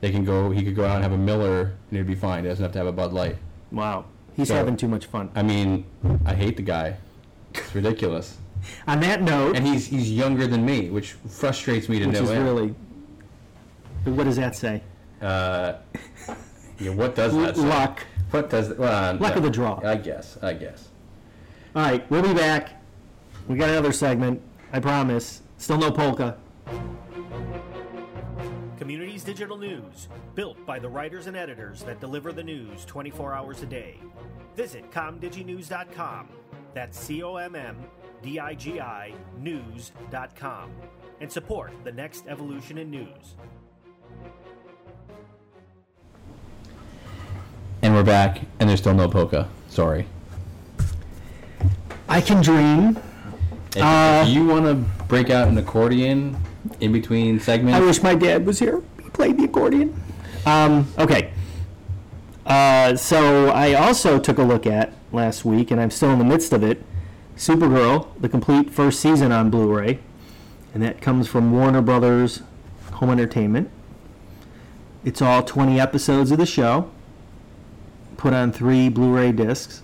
They 0.03 0.11
can 0.11 0.25
go. 0.25 0.51
He 0.51 0.63
could 0.63 0.77
go 0.77 0.85
out 0.85 0.97
and 0.97 1.03
have 1.03 1.13
a 1.13 1.17
Miller, 1.19 1.61
and 1.89 1.93
it'd 1.93 2.07
be 2.07 2.15
fine. 2.15 2.43
He 2.45 2.51
doesn't 2.51 2.63
have 2.63 2.73
to 2.73 2.79
have 2.79 2.87
a 2.89 2.93
Bud 2.93 3.15
Light. 3.15 3.37
Wow, 3.73 4.05
he's 4.37 4.49
So- 4.49 4.55
having 4.57 4.77
too 4.77 4.89
much 4.89 5.07
fun. 5.07 5.31
I 5.35 5.43
mean, 5.43 5.87
I 6.27 6.35
hate 6.35 6.57
the 6.59 6.63
guy. 6.63 6.97
It's 7.55 7.75
ridiculous. 7.75 8.37
On 8.89 8.99
that 9.01 9.23
note, 9.23 9.57
And 9.57 9.67
he's 9.67 9.87
he's 9.87 10.11
younger 10.13 10.47
than 10.47 10.67
me, 10.67 10.91
which 10.91 11.13
frustrates 11.29 11.89
me 11.89 12.01
to 12.01 12.07
which 12.07 12.17
no 12.17 12.25
is 12.25 12.31
end. 12.31 12.45
really, 12.45 12.75
what 14.05 14.25
does 14.25 14.37
that 14.37 14.57
say? 14.57 14.83
Uh, 15.23 15.75
yeah, 16.81 16.91
what 16.91 17.15
does 17.15 17.35
that 17.37 17.57
say? 17.57 17.63
Luck. 17.63 18.05
What 18.31 18.51
does 18.51 18.71
well, 18.71 19.15
Luck 19.15 19.33
yeah, 19.33 19.37
of 19.37 19.43
the 19.43 19.51
draw. 19.51 19.81
I 19.85 19.97
guess. 19.97 20.39
I 20.43 20.53
guess. 20.53 20.89
All 21.75 21.83
right, 21.83 22.11
we'll 22.11 22.23
be 22.23 22.35
back. 22.35 22.83
We 23.49 23.57
got 23.57 23.69
another 23.69 23.93
segment. 23.93 24.43
I 24.73 24.81
promise. 24.81 25.43
Still 25.59 25.79
no 25.79 25.91
polka. 25.91 26.37
Communities 28.79 29.25
Digital 29.25 29.57
News, 29.57 30.09
built 30.35 30.65
by 30.67 30.79
the 30.79 30.89
writers 30.89 31.27
and 31.27 31.37
editors 31.37 31.83
that 31.85 32.01
deliver 32.01 32.33
the 32.33 32.43
news 32.43 32.85
24 32.85 33.35
hours 33.35 33.63
a 33.63 33.67
day. 33.67 33.99
Visit 34.55 34.91
comdiginews.com. 34.91 36.29
That's 36.75 36.99
C 36.99 37.23
O 37.23 37.37
M 37.37 37.55
M 37.55 37.77
D 38.23 38.39
I 38.39 38.55
G 38.55 38.81
I 38.81 39.13
news.com. 39.39 40.71
And 41.21 41.33
support 41.33 41.73
the 41.85 41.93
next 41.93 42.27
evolution 42.29 42.79
in 42.79 42.91
news. 42.91 43.35
We're 47.97 48.05
back, 48.05 48.43
and 48.61 48.69
there's 48.69 48.81
still 48.81 48.93
no 48.93 49.09
polka. 49.09 49.49
Sorry. 49.71 50.07
I 52.11 52.21
can 52.21 52.43
dream. 52.43 52.99
If, 53.75 53.83
Uh, 53.83 54.25
if 54.27 54.35
you 54.35 54.47
want 54.47 54.67
to 54.67 54.75
break 55.07 55.31
out 55.31 55.49
an 55.49 55.57
accordion 55.57 56.37
in 56.81 56.93
between 56.93 57.41
segments, 57.41 57.75
I 57.75 57.81
wish 57.81 58.03
my 58.03 58.15
dad 58.15 58.45
was 58.45 58.59
here. 58.59 58.83
He 59.03 59.09
played 59.09 59.39
the 59.39 59.45
accordion. 59.45 59.99
Um, 60.45 60.87
okay. 60.99 61.33
Uh, 62.45 62.97
so 62.97 63.49
I 63.49 63.73
also 63.73 64.19
took 64.19 64.37
a 64.37 64.43
look 64.43 64.67
at 64.67 64.93
last 65.11 65.47
week, 65.47 65.71
and 65.71 65.81
I'm 65.81 65.91
still 65.91 66.11
in 66.11 66.19
the 66.19 66.25
midst 66.25 66.53
of 66.53 66.63
it. 66.63 66.85
Supergirl, 67.35 68.09
the 68.21 68.29
complete 68.29 68.71
first 68.71 69.01
season 69.01 69.33
on 69.33 69.49
Blu-ray, 69.49 70.01
and 70.75 70.83
that 70.83 71.01
comes 71.01 71.29
from 71.29 71.51
Warner 71.51 71.81
Brothers 71.81 72.43
Home 72.93 73.11
Entertainment. 73.11 73.71
It's 75.03 75.23
all 75.23 75.43
20 75.43 75.81
episodes 75.81 76.31
of 76.31 76.39
the 76.39 76.47
show, 76.47 76.91
put 78.17 78.33
on 78.33 78.53
three 78.53 78.89
Blu-ray 78.89 79.33
discs. 79.33 79.83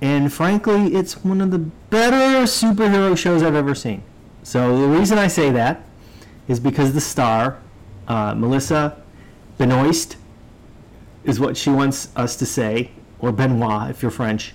And 0.00 0.32
frankly, 0.32 0.94
it's 0.94 1.24
one 1.24 1.40
of 1.40 1.50
the 1.50 1.58
better 1.58 2.42
superhero 2.44 3.16
shows 3.16 3.42
I've 3.42 3.54
ever 3.54 3.74
seen. 3.74 4.02
So 4.42 4.78
the 4.78 4.88
reason 4.88 5.18
I 5.18 5.26
say 5.28 5.50
that 5.50 5.82
is 6.48 6.60
because 6.60 6.92
the 6.92 7.00
star, 7.00 7.58
uh, 8.06 8.34
Melissa 8.34 9.02
Benoist, 9.58 10.16
is 11.24 11.40
what 11.40 11.56
she 11.56 11.70
wants 11.70 12.10
us 12.14 12.36
to 12.36 12.46
say, 12.46 12.90
or 13.18 13.32
Benoit 13.32 13.90
if 13.90 14.02
you're 14.02 14.10
French, 14.10 14.54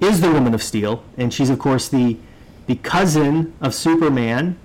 is 0.00 0.20
the 0.20 0.30
Woman 0.30 0.54
of 0.54 0.62
Steel, 0.62 1.04
and 1.16 1.32
she's 1.32 1.48
of 1.48 1.58
course 1.58 1.88
the 1.88 2.18
the 2.66 2.76
cousin 2.76 3.54
of 3.60 3.74
Superman. 3.74 4.58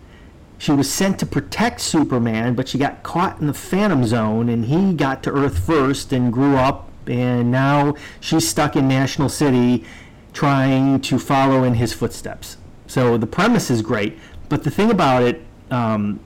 She 0.57 0.71
was 0.71 0.91
sent 0.91 1.19
to 1.19 1.25
protect 1.25 1.81
Superman, 1.81 2.55
but 2.55 2.67
she 2.67 2.77
got 2.77 3.03
caught 3.03 3.39
in 3.39 3.47
the 3.47 3.53
Phantom 3.53 4.03
Zone, 4.05 4.49
and 4.49 4.65
he 4.65 4.93
got 4.93 5.21
to 5.23 5.31
Earth 5.31 5.59
first 5.59 6.11
and 6.11 6.33
grew 6.33 6.57
up, 6.57 6.89
and 7.05 7.51
now 7.51 7.95
she's 8.19 8.47
stuck 8.47 8.75
in 8.75 8.87
National 8.87 9.29
City, 9.29 9.85
trying 10.33 10.99
to 11.01 11.19
follow 11.19 11.63
in 11.63 11.75
his 11.75 11.93
footsteps. 11.93 12.57
So 12.87 13.17
the 13.17 13.27
premise 13.27 13.69
is 13.69 13.81
great, 13.81 14.17
but 14.49 14.63
the 14.63 14.71
thing 14.71 14.89
about 14.89 15.23
it, 15.23 15.41
um, 15.69 16.19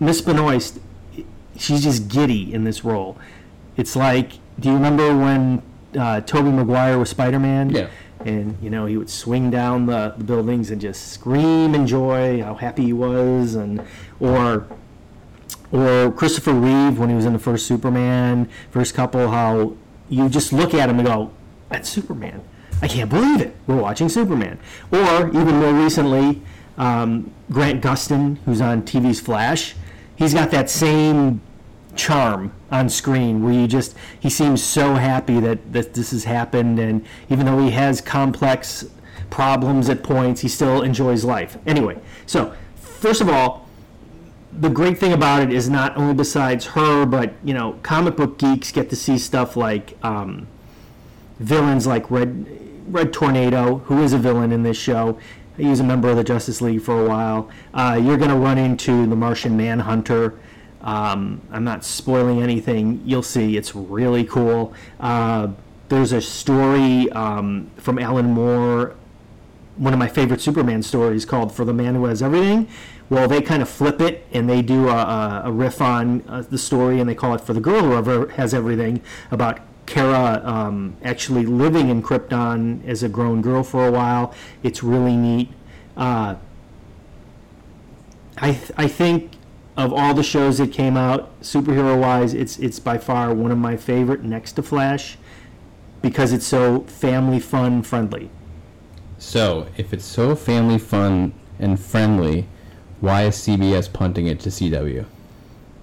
Miss 0.00 0.20
Benoist, 0.20 0.78
she's 1.56 1.82
just 1.82 2.08
giddy 2.08 2.52
in 2.52 2.64
this 2.64 2.84
role. 2.84 3.16
It's 3.76 3.96
like, 3.96 4.32
do 4.58 4.68
you 4.68 4.74
remember 4.74 5.16
when 5.16 5.62
uh, 5.98 6.20
Tobey 6.22 6.50
Maguire 6.50 6.98
was 6.98 7.10
Spider-Man? 7.10 7.70
Yeah. 7.70 7.88
And 8.26 8.56
you 8.62 8.70
know 8.70 8.86
he 8.86 8.96
would 8.96 9.10
swing 9.10 9.50
down 9.50 9.86
the, 9.86 10.14
the 10.16 10.24
buildings 10.24 10.70
and 10.70 10.80
just 10.80 11.12
scream 11.12 11.74
in 11.74 11.86
joy 11.86 12.42
how 12.42 12.54
happy 12.54 12.84
he 12.84 12.92
was, 12.92 13.54
and 13.54 13.82
or 14.20 14.66
or 15.70 16.12
Christopher 16.12 16.52
Reeve 16.52 16.98
when 16.98 17.08
he 17.08 17.14
was 17.14 17.24
in 17.24 17.32
the 17.32 17.38
first 17.38 17.66
Superman, 17.66 18.48
first 18.70 18.94
couple, 18.94 19.28
how 19.28 19.74
you 20.08 20.28
just 20.28 20.52
look 20.52 20.74
at 20.74 20.88
him 20.88 20.98
and 20.98 21.08
go, 21.08 21.30
"That's 21.68 21.88
Superman." 21.88 22.42
I 22.82 22.88
can't 22.88 23.08
believe 23.08 23.40
it. 23.40 23.54
We're 23.68 23.76
watching 23.80 24.08
Superman. 24.08 24.58
Or 24.90 25.28
even 25.28 25.60
more 25.60 25.72
recently, 25.72 26.42
um, 26.76 27.30
Grant 27.50 27.80
Gustin, 27.80 28.38
who's 28.44 28.60
on 28.60 28.82
TV's 28.82 29.20
Flash, 29.20 29.76
he's 30.16 30.34
got 30.34 30.50
that 30.50 30.68
same 30.68 31.40
charm 31.94 32.52
on 32.70 32.88
screen 32.88 33.42
where 33.42 33.52
you 33.52 33.66
just 33.66 33.94
he 34.18 34.30
seems 34.30 34.62
so 34.62 34.94
happy 34.94 35.40
that, 35.40 35.72
that 35.72 35.94
this 35.94 36.10
has 36.10 36.24
happened. 36.24 36.78
And 36.78 37.04
even 37.28 37.46
though 37.46 37.58
he 37.58 37.70
has 37.72 38.00
complex 38.00 38.84
problems 39.30 39.88
at 39.88 40.02
points 40.02 40.42
he 40.42 40.48
still 40.48 40.82
enjoys 40.82 41.24
life. 41.24 41.56
Anyway 41.66 41.98
so 42.26 42.54
first 42.76 43.20
of 43.20 43.28
all 43.28 43.68
the 44.52 44.68
great 44.68 44.98
thing 44.98 45.12
about 45.12 45.42
it 45.42 45.50
is 45.50 45.68
not 45.68 45.96
only 45.96 46.14
besides 46.14 46.66
her 46.66 47.06
but 47.06 47.32
you 47.42 47.54
know 47.54 47.78
comic 47.82 48.16
book 48.16 48.38
geeks 48.38 48.70
get 48.70 48.90
to 48.90 48.96
see 48.96 49.16
stuff 49.16 49.56
like 49.56 49.96
um, 50.04 50.46
villains 51.38 51.86
like 51.86 52.10
red 52.10 52.46
red 52.86 53.12
tornado 53.12 53.78
who 53.86 54.02
is 54.02 54.12
a 54.12 54.18
villain 54.18 54.52
in 54.52 54.62
this 54.62 54.76
show. 54.76 55.18
He 55.56 55.66
was 55.66 55.80
a 55.80 55.84
member 55.84 56.08
of 56.08 56.16
the 56.16 56.24
justice 56.24 56.60
league 56.60 56.82
for 56.82 57.04
a 57.04 57.08
while. 57.08 57.50
Uh, 57.74 58.00
you're 58.02 58.16
going 58.16 58.30
to 58.30 58.36
run 58.36 58.58
into 58.58 59.06
the 59.06 59.16
martian 59.16 59.56
manhunter 59.56 60.38
um, 60.82 61.40
I'm 61.50 61.64
not 61.64 61.84
spoiling 61.84 62.42
anything. 62.42 63.02
You'll 63.04 63.22
see. 63.22 63.56
It's 63.56 63.74
really 63.74 64.24
cool. 64.24 64.74
Uh, 64.98 65.48
there's 65.88 66.12
a 66.12 66.20
story 66.20 67.10
um, 67.12 67.70
from 67.76 67.98
Alan 67.98 68.26
Moore, 68.26 68.94
one 69.76 69.92
of 69.92 69.98
my 69.98 70.08
favorite 70.08 70.40
Superman 70.40 70.82
stories 70.82 71.24
called 71.24 71.52
For 71.52 71.64
the 71.64 71.72
Man 71.72 71.94
Who 71.94 72.06
Has 72.06 72.22
Everything. 72.22 72.68
Well, 73.10 73.28
they 73.28 73.42
kind 73.42 73.60
of 73.60 73.68
flip 73.68 74.00
it 74.00 74.26
and 74.32 74.48
they 74.48 74.62
do 74.62 74.88
a, 74.88 75.42
a 75.44 75.52
riff 75.52 75.82
on 75.82 76.22
uh, 76.28 76.42
the 76.42 76.56
story 76.56 76.98
and 76.98 77.08
they 77.08 77.14
call 77.14 77.34
it 77.34 77.42
For 77.42 77.52
the 77.52 77.60
Girl 77.60 78.02
Who 78.02 78.26
Has 78.28 78.54
Everything 78.54 79.02
about 79.30 79.60
Kara 79.84 80.40
um, 80.44 80.96
actually 81.04 81.44
living 81.44 81.90
in 81.90 82.02
Krypton 82.02 82.86
as 82.86 83.02
a 83.02 83.08
grown 83.08 83.42
girl 83.42 83.62
for 83.62 83.86
a 83.86 83.90
while. 83.90 84.34
It's 84.62 84.82
really 84.82 85.16
neat. 85.16 85.50
Uh, 85.96 86.36
I, 88.38 88.52
th- 88.52 88.72
I 88.78 88.88
think 88.88 89.32
of 89.76 89.92
all 89.92 90.14
the 90.14 90.22
shows 90.22 90.58
that 90.58 90.72
came 90.72 90.96
out, 90.96 91.40
superhero 91.40 91.98
wise, 91.98 92.34
it's 92.34 92.58
it's 92.58 92.78
by 92.78 92.98
far 92.98 93.34
one 93.34 93.50
of 93.50 93.58
my 93.58 93.76
favorite 93.76 94.22
next 94.22 94.52
to 94.52 94.62
Flash 94.62 95.16
because 96.02 96.32
it's 96.32 96.46
so 96.46 96.80
family 96.80 97.40
fun 97.40 97.82
friendly. 97.82 98.28
So, 99.18 99.68
if 99.76 99.92
it's 99.92 100.04
so 100.04 100.34
family 100.34 100.78
fun 100.78 101.32
and 101.58 101.78
friendly, 101.78 102.48
why 103.00 103.24
is 103.24 103.36
CBS 103.36 103.90
punting 103.92 104.26
it 104.26 104.40
to 104.40 104.48
CW? 104.48 105.06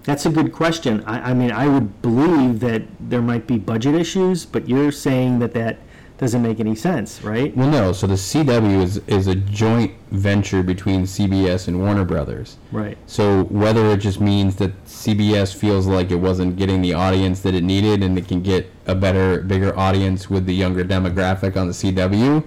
That's 0.04 0.26
a 0.26 0.30
good 0.30 0.52
question. 0.52 1.02
I, 1.04 1.30
I 1.30 1.34
mean, 1.34 1.50
I 1.50 1.66
would 1.66 2.02
believe 2.02 2.60
that 2.60 2.82
there 3.00 3.22
might 3.22 3.46
be 3.46 3.58
budget 3.58 3.94
issues, 3.94 4.44
but 4.44 4.68
you're 4.68 4.92
saying 4.92 5.38
that 5.40 5.54
that 5.54 5.78
doesn't 6.20 6.42
make 6.42 6.60
any 6.60 6.74
sense, 6.74 7.22
right? 7.22 7.56
Well, 7.56 7.70
no. 7.70 7.92
So 7.92 8.06
the 8.06 8.14
CW 8.14 8.82
is 8.82 8.98
is 9.06 9.26
a 9.26 9.34
joint 9.34 9.94
venture 10.10 10.62
between 10.62 11.04
CBS 11.04 11.66
and 11.66 11.80
Warner 11.80 12.04
Brothers. 12.04 12.58
Right. 12.70 12.98
So 13.06 13.44
whether 13.44 13.86
it 13.86 13.96
just 13.98 14.20
means 14.20 14.56
that 14.56 14.84
CBS 14.84 15.54
feels 15.54 15.86
like 15.86 16.10
it 16.10 16.16
wasn't 16.16 16.56
getting 16.56 16.82
the 16.82 16.92
audience 16.92 17.40
that 17.40 17.54
it 17.54 17.64
needed, 17.64 18.02
and 18.02 18.18
it 18.18 18.28
can 18.28 18.42
get 18.42 18.70
a 18.86 18.94
better, 18.94 19.40
bigger 19.40 19.76
audience 19.78 20.28
with 20.28 20.44
the 20.44 20.54
younger 20.54 20.84
demographic 20.84 21.56
on 21.56 21.68
the 21.68 21.72
CW, 21.72 22.44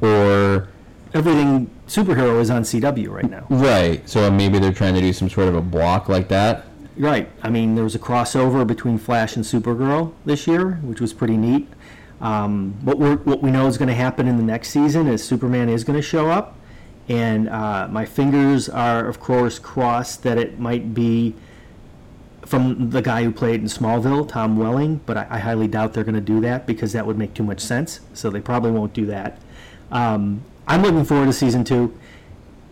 or 0.00 0.68
Everything 1.12 1.68
superhero 1.88 2.38
is 2.38 2.50
on 2.50 2.62
CW 2.62 3.08
right 3.08 3.28
now. 3.28 3.46
right. 3.50 4.08
So 4.08 4.30
maybe 4.30 4.60
they're 4.60 4.72
trying 4.72 4.94
to 4.94 5.00
do 5.00 5.12
some 5.12 5.28
sort 5.28 5.48
of 5.48 5.56
a 5.56 5.60
block 5.60 6.08
like 6.08 6.28
that. 6.28 6.66
Right. 6.98 7.30
I 7.42 7.48
mean, 7.50 7.74
there 7.74 7.84
was 7.84 7.94
a 7.94 7.98
crossover 7.98 8.66
between 8.66 8.98
Flash 8.98 9.34
and 9.34 9.44
Supergirl 9.44 10.12
this 10.24 10.46
year, 10.46 10.72
which 10.82 11.00
was 11.00 11.12
pretty 11.12 11.36
neat. 11.36 11.66
Um, 12.20 12.74
what, 12.82 12.98
what 12.98 13.42
we 13.42 13.50
know 13.50 13.66
is 13.66 13.78
going 13.78 13.88
to 13.88 13.94
happen 13.94 14.26
in 14.26 14.36
the 14.36 14.42
next 14.42 14.70
season 14.70 15.06
is 15.08 15.22
Superman 15.22 15.68
is 15.68 15.84
going 15.84 15.98
to 15.98 16.02
show 16.02 16.30
up. 16.30 16.56
And 17.08 17.48
uh, 17.48 17.88
my 17.90 18.04
fingers 18.04 18.68
are, 18.68 19.06
of 19.06 19.18
course, 19.18 19.58
crossed 19.58 20.24
that 20.24 20.36
it 20.36 20.58
might 20.58 20.92
be 20.92 21.34
from 22.44 22.90
the 22.90 23.02
guy 23.02 23.24
who 23.24 23.30
played 23.30 23.60
in 23.60 23.66
Smallville, 23.66 24.28
Tom 24.28 24.56
Welling, 24.56 25.00
but 25.06 25.16
I, 25.16 25.26
I 25.30 25.38
highly 25.38 25.68
doubt 25.68 25.92
they're 25.92 26.04
going 26.04 26.14
to 26.14 26.20
do 26.20 26.40
that 26.40 26.66
because 26.66 26.92
that 26.92 27.06
would 27.06 27.18
make 27.18 27.34
too 27.34 27.42
much 27.42 27.60
sense. 27.60 28.00
So 28.14 28.30
they 28.30 28.40
probably 28.40 28.70
won't 28.70 28.94
do 28.94 29.06
that. 29.06 29.40
Um, 29.90 30.42
I'm 30.66 30.82
looking 30.82 31.04
forward 31.04 31.26
to 31.26 31.32
season 31.32 31.64
two. 31.64 31.98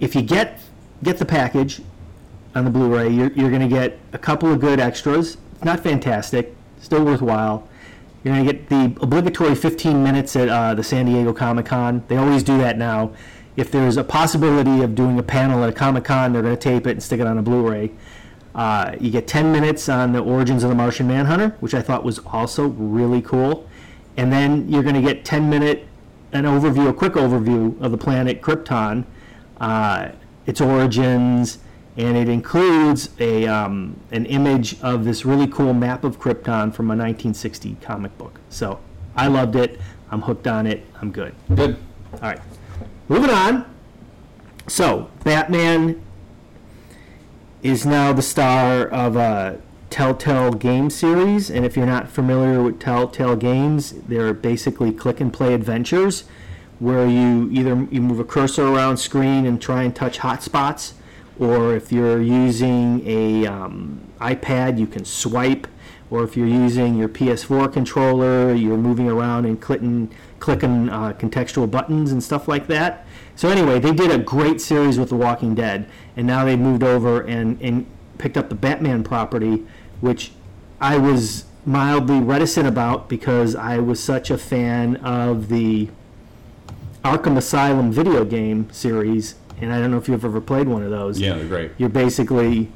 If 0.01 0.15
you 0.15 0.23
get 0.23 0.61
get 1.03 1.19
the 1.19 1.27
package 1.27 1.83
on 2.55 2.65
the 2.65 2.71
Blu-ray, 2.71 3.11
you're, 3.11 3.31
you're 3.33 3.51
going 3.51 3.63
to 3.63 3.69
get 3.69 3.99
a 4.13 4.19
couple 4.19 4.51
of 4.51 4.61
good 4.61 4.81
extras. 4.81 5.37
Not 5.63 5.81
fantastic, 5.81 6.55
still 6.81 7.05
worthwhile. 7.05 7.69
You're 8.27 8.35
going 8.35 8.45
to 8.45 8.53
get 8.53 8.69
the 8.69 9.01
obligatory 9.05 9.55
15 9.55 10.03
minutes 10.03 10.35
at 10.35 10.49
uh, 10.49 10.75
the 10.75 10.83
San 10.83 11.07
Diego 11.07 11.33
Comic 11.33 11.67
Con. 11.67 12.03
They 12.09 12.17
always 12.17 12.43
do 12.43 12.59
that 12.59 12.77
now. 12.77 13.13
If 13.55 13.71
there's 13.71 13.97
a 13.97 14.03
possibility 14.03 14.83
of 14.83 14.97
doing 14.97 15.17
a 15.17 15.23
panel 15.23 15.63
at 15.63 15.69
a 15.69 15.73
Comic 15.73 16.03
Con, 16.07 16.33
they're 16.33 16.43
going 16.43 16.57
to 16.57 16.61
tape 16.61 16.89
it 16.89 16.91
and 16.91 17.01
stick 17.01 17.21
it 17.21 17.27
on 17.29 17.39
a 17.39 17.43
Blu-ray. 17.43 17.93
Uh, 18.53 18.97
you 19.01 19.13
get 19.13 19.29
10 19.29 19.53
minutes 19.53 19.89
on 19.89 20.13
the 20.13 20.19
origins 20.19 20.65
of 20.65 20.71
the 20.71 20.75
Martian 20.75 21.07
Manhunter, 21.07 21.57
which 21.61 21.73
I 21.73 21.81
thought 21.81 22.03
was 22.03 22.19
also 22.19 22.67
really 22.67 23.23
cool. 23.23 23.69
And 24.17 24.33
then 24.33 24.69
you're 24.69 24.83
going 24.83 24.97
to 24.97 25.03
get 25.03 25.25
10 25.25 25.49
minute 25.49 25.87
an 26.33 26.47
overview, 26.47 26.89
a 26.89 26.93
quick 26.93 27.13
overview 27.13 27.81
of 27.81 27.93
the 27.93 27.99
planet 27.99 28.43
Krypton, 28.43 29.05
uh, 29.61 30.09
its 30.47 30.61
origins, 30.61 31.59
and 31.97 32.17
it 32.17 32.29
includes 32.29 33.11
a 33.19 33.47
um, 33.47 33.99
an 34.11 34.27
image 34.27 34.81
of 34.83 35.05
this 35.05 35.25
really 35.25 35.47
cool 35.47 35.73
map 35.73 36.05
of 36.05 36.19
Krypton 36.19 36.75
from 36.75 36.87
a 36.87 36.97
1960 36.97 37.77
comic 37.81 38.17
book. 38.19 38.41
So 38.51 38.79
I 39.15 39.29
loved 39.29 39.57
it. 39.57 39.81
I'm 40.11 40.23
hooked 40.23 40.47
on 40.47 40.67
it. 40.67 40.85
I'm 41.01 41.11
good. 41.11 41.35
Good. 41.55 41.77
All 42.15 42.21
right, 42.21 42.41
moving 43.09 43.31
on. 43.31 43.65
So 44.69 45.11
Batman 45.25 46.03
is 47.63 47.87
now 47.87 48.13
the 48.13 48.23
star 48.23 48.87
of 48.87 49.17
a 49.17 49.61
Telltale 49.91 50.53
game 50.53 50.91
series, 50.91 51.51
and 51.51 51.65
if 51.65 51.77
you're 51.77 51.87
not 51.87 52.09
familiar 52.09 52.63
with 52.63 52.81
Telltale 52.81 53.37
games, 53.37 53.93
they're 53.93 54.35
basically 54.35 54.93
click 54.93 55.21
and 55.21 55.33
play 55.33 55.55
adventures 55.55 56.25
where 56.79 57.07
you 57.07 57.49
either 57.51 57.87
you 57.91 58.03
move 58.03 58.21
a 58.21 58.25
cursor 58.25 58.67
around 58.67 58.99
screen 58.99 59.47
and 59.47 59.63
try 59.63 59.83
and 59.83 59.97
touch 59.97 60.19
hot 60.19 60.43
spots, 60.43 60.95
or 61.39 61.75
if 61.75 61.93
you're 61.93 62.23
using 62.23 63.07
a 63.07 63.47
um, 63.47 64.01
iPad, 64.21 64.79
you 64.79 64.87
can 64.87 65.05
swipe, 65.05 65.67
or 66.11 66.23
if 66.23 66.37
you're 66.37 66.47
using 66.47 66.97
your 66.97 67.09
PS4 67.09 67.73
controller, 67.73 68.55
you're 68.55 68.77
moving 68.77 69.09
around 69.09 69.45
and 69.45 69.61
clicking 69.61 70.11
clicking 70.39 70.89
uh, 70.89 71.13
contextual 71.15 71.71
buttons 71.71 72.13
and 72.13 72.23
stuff 72.23 72.47
like 72.47 72.67
that. 72.69 73.07
So 73.35 73.49
anyway, 73.49 73.79
they 73.79 73.93
did 73.93 74.11
a 74.11 74.19
great 74.19 74.61
series 74.61 74.99
with 74.99 75.09
The 75.09 75.17
Walking 75.17 75.55
Dead, 75.55 75.89
and 76.17 76.27
now 76.27 76.45
they 76.45 76.57
moved 76.57 76.83
over 76.83 77.21
and, 77.23 77.61
and 77.61 77.87
picked 78.19 78.37
up 78.37 78.49
the 78.49 78.55
Batman 78.55 79.05
property, 79.05 79.67
which 80.01 80.33
I 80.81 80.99
was 80.99 81.45
mildly 81.65 82.21
reticent 82.21 82.67
about 82.67 83.09
because 83.09 83.57
I 83.57 83.79
was 83.79 84.03
such 84.03 84.31
a 84.31 84.39
fan 84.39 84.97
of 84.97 85.49
the 85.49 85.89
Arkham 87.05 87.37
Asylum 87.37 87.91
video 87.91 88.25
game 88.25 88.71
series, 88.71 89.35
and 89.61 89.73
I 89.73 89.79
don't 89.79 89.91
know 89.91 89.99
if 89.99 90.09
you've 90.09 90.25
ever 90.25 90.41
played 90.41 90.69
one 90.69 90.83
of 90.83 90.91
those. 90.91 91.21
Yeah, 91.21 91.35
they're 91.35 91.47
great. 91.47 91.73
You're 91.79 91.89
basically 91.89 92.71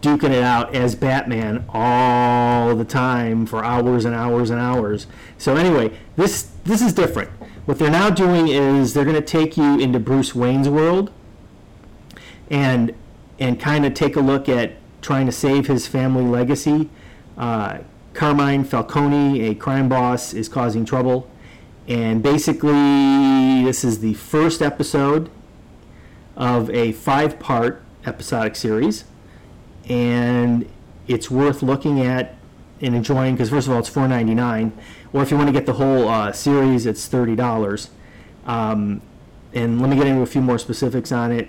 duking 0.00 0.32
it 0.32 0.42
out 0.42 0.74
as 0.74 0.94
Batman 0.94 1.64
all 1.68 2.74
the 2.76 2.84
time 2.84 3.46
for 3.46 3.64
hours 3.64 4.04
and 4.04 4.14
hours 4.14 4.50
and 4.50 4.60
hours. 4.60 5.06
So 5.38 5.56
anyway, 5.56 5.98
this 6.16 6.50
this 6.64 6.82
is 6.82 6.92
different. 6.92 7.30
What 7.64 7.78
they're 7.78 7.90
now 7.90 8.10
doing 8.10 8.48
is 8.48 8.92
they're 8.92 9.04
going 9.04 9.16
to 9.16 9.22
take 9.22 9.56
you 9.56 9.78
into 9.78 9.98
Bruce 9.98 10.34
Wayne's 10.34 10.68
world 10.68 11.10
and 12.50 12.94
and 13.38 13.58
kind 13.58 13.86
of 13.86 13.94
take 13.94 14.16
a 14.16 14.20
look 14.20 14.48
at 14.48 14.72
trying 15.00 15.26
to 15.26 15.32
save 15.32 15.66
his 15.66 15.86
family 15.86 16.24
legacy. 16.24 16.88
Uh, 17.36 17.78
Carmine 18.12 18.64
Falcone, 18.64 19.40
a 19.40 19.54
crime 19.54 19.88
boss, 19.88 20.32
is 20.32 20.48
causing 20.48 20.84
trouble. 20.84 21.28
And 21.88 22.22
basically, 22.22 23.64
this 23.64 23.84
is 23.84 23.98
the 23.98 24.14
first 24.14 24.62
episode 24.62 25.30
of 26.36 26.70
a 26.70 26.92
five 26.92 27.38
part 27.38 27.82
episodic 28.06 28.56
series. 28.56 29.04
And 29.88 30.68
it's 31.06 31.30
worth 31.30 31.62
looking 31.62 32.00
at 32.00 32.36
and 32.80 32.94
enjoying 32.94 33.34
because, 33.34 33.50
first 33.50 33.66
of 33.66 33.72
all, 33.72 33.78
it's 33.78 33.90
$4.99. 33.90 34.72
Or 35.12 35.22
if 35.22 35.30
you 35.30 35.36
want 35.36 35.48
to 35.48 35.52
get 35.52 35.66
the 35.66 35.74
whole 35.74 36.08
uh, 36.08 36.32
series, 36.32 36.86
it's 36.86 37.08
$30. 37.08 37.88
Um, 38.46 39.00
and 39.52 39.80
let 39.80 39.88
me 39.88 39.96
get 39.96 40.06
into 40.06 40.22
a 40.22 40.26
few 40.26 40.42
more 40.42 40.58
specifics 40.58 41.12
on 41.12 41.32
it. 41.32 41.48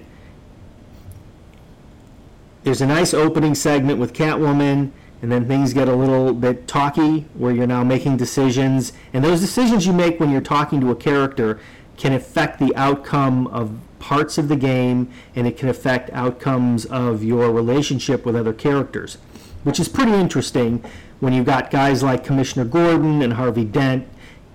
There's 2.64 2.82
a 2.82 2.88
nice 2.88 3.14
opening 3.14 3.56
segment 3.56 4.00
with 4.00 4.14
Catwoman, 4.14 4.92
and 5.22 5.32
then 5.32 5.48
things 5.48 5.74
get 5.74 5.88
a 5.88 5.96
little 5.96 6.34
bit 6.34 6.68
talky 6.68 7.22
where 7.34 7.52
you're 7.52 7.68
now 7.68 7.84
making 7.84 8.18
decisions. 8.18 8.94
And 9.14 9.24
those 9.24 9.42
decisions 9.42 9.86
you 9.86 9.94
make 9.94 10.20
when 10.20 10.30
you're 10.30 10.42
talking 10.42 10.82
to 10.82 10.92
a 10.92 10.96
character 10.96 11.60
can 11.98 12.14
affect 12.14 12.60
the 12.60 12.76
outcome 12.76 13.48
of 13.48 13.80
parts 14.00 14.38
of 14.38 14.48
the 14.48 14.56
game, 14.56 15.12
and 15.36 15.48
it 15.48 15.58
can 15.58 15.70
affect 15.70 16.10
outcomes 16.12 16.86
of 16.86 17.24
your 17.24 17.52
relationship 17.52 18.26
with 18.26 18.36
other 18.36 18.54
characters, 18.54 19.18
which 19.64 19.80
is 19.80 19.88
pretty 19.88 20.14
interesting 20.14 20.84
when 21.20 21.34
you've 21.34 21.46
got 21.46 21.72
guys 21.72 22.04
like 22.04 22.24
Commissioner 22.24 22.66
Gordon 22.66 23.22
and 23.22 23.34
Harvey 23.34 23.66
Dent 23.66 24.08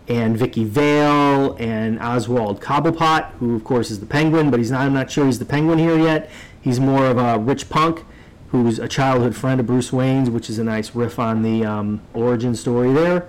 and 0.09 0.37
Vicki 0.37 0.64
Vale 0.64 1.57
and 1.59 2.00
Oswald 2.00 2.61
Cobblepot, 2.61 3.31
who 3.35 3.55
of 3.55 3.64
course 3.64 3.90
is 3.90 4.00
the 4.00 4.07
Penguin, 4.07 4.50
but 4.50 4.59
he's 4.59 4.70
not. 4.70 4.83
I'm 4.83 4.92
not 4.92 5.11
sure 5.11 5.26
he's 5.26 5.38
the 5.38 5.44
Penguin 5.44 5.79
here 5.79 5.98
yet. 5.98 6.31
He's 6.61 6.79
more 6.79 7.07
of 7.07 7.16
a 7.16 7.38
rich 7.38 7.70
punk 7.70 8.05
who's 8.50 8.79
a 8.79 8.88
childhood 8.88 9.37
friend 9.37 9.61
of 9.61 9.66
Bruce 9.66 9.92
Wayne's, 9.92 10.29
which 10.29 10.50
is 10.50 10.59
a 10.59 10.64
nice 10.64 10.94
riff 10.94 11.18
on 11.18 11.42
the 11.42 11.64
um, 11.64 12.00
origin 12.12 12.55
story 12.55 12.92
there. 12.92 13.29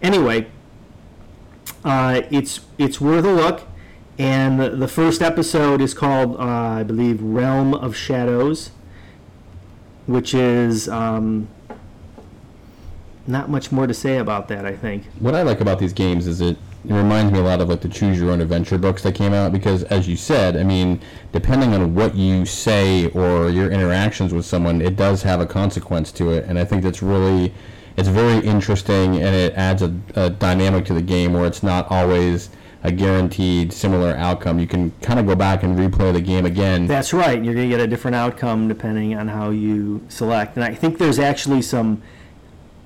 Anyway, 0.00 0.46
uh, 1.84 2.22
it's 2.30 2.60
it's 2.78 3.00
worth 3.00 3.24
a 3.24 3.32
look, 3.32 3.62
and 4.18 4.60
the, 4.60 4.70
the 4.70 4.88
first 4.88 5.22
episode 5.22 5.80
is 5.80 5.94
called, 5.94 6.36
uh, 6.36 6.42
I 6.42 6.82
believe, 6.82 7.22
Realm 7.22 7.74
of 7.74 7.96
Shadows, 7.96 8.70
which 10.06 10.34
is 10.34 10.88
um, 10.88 11.48
not 13.26 13.50
much 13.50 13.72
more 13.72 13.86
to 13.86 13.94
say 13.94 14.18
about 14.18 14.48
that. 14.48 14.64
I 14.64 14.76
think. 14.76 15.04
What 15.18 15.34
I 15.34 15.42
like 15.42 15.60
about 15.60 15.78
these 15.78 15.92
games 15.92 16.26
is 16.26 16.40
it 16.40 16.56
it 16.84 16.92
reminds 16.92 17.32
me 17.32 17.38
a 17.38 17.42
lot 17.42 17.60
of 17.60 17.68
like 17.68 17.80
the 17.80 17.88
choose 17.88 18.18
your 18.18 18.30
own 18.32 18.40
adventure 18.40 18.76
books 18.76 19.02
that 19.02 19.14
came 19.14 19.32
out 19.32 19.52
because 19.52 19.84
as 19.84 20.08
you 20.08 20.16
said 20.16 20.56
i 20.56 20.64
mean 20.64 21.00
depending 21.30 21.72
on 21.74 21.94
what 21.94 22.14
you 22.14 22.44
say 22.44 23.08
or 23.10 23.48
your 23.50 23.70
interactions 23.70 24.34
with 24.34 24.44
someone 24.44 24.80
it 24.80 24.96
does 24.96 25.22
have 25.22 25.40
a 25.40 25.46
consequence 25.46 26.10
to 26.10 26.30
it 26.30 26.44
and 26.46 26.58
i 26.58 26.64
think 26.64 26.82
that's 26.82 27.00
really 27.00 27.54
it's 28.02 28.10
very 28.10 28.44
interesting 28.44 29.22
and 29.22 29.32
it 29.32 29.54
adds 29.54 29.80
a, 29.80 29.94
a 30.16 30.28
dynamic 30.28 30.84
to 30.84 30.92
the 30.92 31.02
game 31.02 31.34
where 31.34 31.46
it's 31.46 31.62
not 31.62 31.88
always 31.88 32.50
a 32.82 32.90
guaranteed 32.90 33.72
similar 33.72 34.10
outcome 34.16 34.58
you 34.58 34.66
can 34.66 34.90
kind 35.02 35.20
of 35.20 35.26
go 35.26 35.36
back 35.36 35.62
and 35.62 35.78
replay 35.78 36.12
the 36.12 36.20
game 36.20 36.44
again 36.44 36.88
That's 36.88 37.12
right. 37.12 37.42
You're 37.42 37.54
going 37.54 37.70
to 37.70 37.76
get 37.76 37.80
a 37.80 37.86
different 37.86 38.16
outcome 38.16 38.66
depending 38.66 39.14
on 39.14 39.28
how 39.28 39.50
you 39.50 40.04
select. 40.08 40.56
And 40.56 40.64
I 40.64 40.74
think 40.74 40.98
there's 40.98 41.20
actually 41.20 41.62
some, 41.62 42.02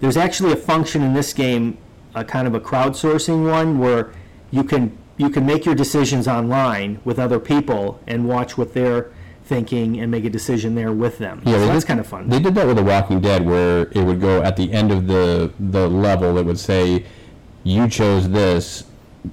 there's 0.00 0.18
actually 0.18 0.52
a 0.52 0.56
function 0.56 1.00
in 1.00 1.14
this 1.14 1.32
game, 1.32 1.78
a 2.14 2.22
kind 2.22 2.46
of 2.46 2.54
a 2.54 2.60
crowdsourcing 2.60 3.50
one, 3.50 3.78
where 3.78 4.12
you 4.50 4.64
can 4.64 4.98
you 5.16 5.30
can 5.30 5.46
make 5.46 5.64
your 5.64 5.74
decisions 5.74 6.28
online 6.28 7.00
with 7.06 7.18
other 7.18 7.40
people 7.40 7.98
and 8.06 8.28
watch 8.28 8.58
what 8.58 8.74
they're 8.74 9.10
thinking 9.46 10.00
and 10.00 10.10
make 10.10 10.24
a 10.24 10.30
decision 10.30 10.74
there 10.74 10.92
with 10.92 11.18
them. 11.18 11.40
Yeah, 11.46 11.52
so 11.58 11.66
that's 11.66 11.84
did- 11.84 11.88
kind 11.88 12.00
of 12.00 12.06
fun. 12.06 12.28
They 12.28 12.40
did 12.40 12.54
that 12.56 12.66
with 12.66 12.76
The 12.76 12.82
Walking 12.82 13.20
Dead, 13.20 13.46
where 13.46 13.82
it 13.92 14.02
would 14.04 14.20
go 14.20 14.42
at 14.42 14.56
the 14.56 14.72
end 14.72 14.90
of 14.92 15.06
the 15.06 15.50
the 15.60 15.88
level. 15.88 16.36
It 16.38 16.44
would 16.46 16.58
say, 16.58 17.04
"You 17.64 17.88
chose 17.88 18.28
this." 18.30 18.84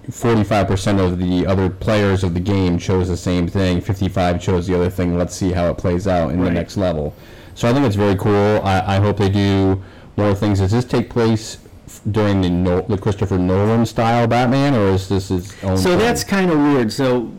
Forty-five 0.10 0.66
percent 0.68 1.00
of 1.00 1.20
the 1.20 1.46
other 1.46 1.70
players 1.70 2.24
of 2.24 2.34
the 2.34 2.40
game 2.40 2.80
chose 2.80 3.08
the 3.10 3.18
same 3.18 3.48
thing. 3.48 3.80
Fifty-five 3.80 4.42
chose 4.42 4.66
the 4.66 4.74
other 4.76 4.90
thing. 4.90 5.16
Let's 5.20 5.36
see 5.36 5.52
how 5.52 5.70
it 5.70 5.78
plays 5.78 6.08
out 6.08 6.32
in 6.32 6.44
the 6.44 6.50
next 6.50 6.78
level. 6.78 7.14
So 7.54 7.70
I 7.70 7.74
think 7.74 7.86
it's 7.86 7.96
very 7.96 8.16
cool. 8.16 8.60
I, 8.64 8.96
I 8.96 9.00
hope 9.00 9.18
they 9.18 9.30
do 9.30 9.84
more 10.18 10.34
things. 10.34 10.60
Does 10.60 10.72
this 10.72 10.84
take 10.86 11.12
place 11.12 11.60
f- 11.86 12.02
during 12.10 12.42
the 12.42 12.50
no, 12.50 12.82
the 12.82 12.98
Christopher 12.98 13.38
Nolan 13.38 13.86
style 13.86 14.26
Batman, 14.26 14.74
or 14.74 14.88
is 14.96 15.08
this 15.10 15.28
his 15.30 15.54
own? 15.64 15.78
So 15.78 15.92
thing? 15.92 16.00
that's 16.00 16.24
kind 16.24 16.50
of 16.50 16.58
weird. 16.58 16.92
So 16.92 17.32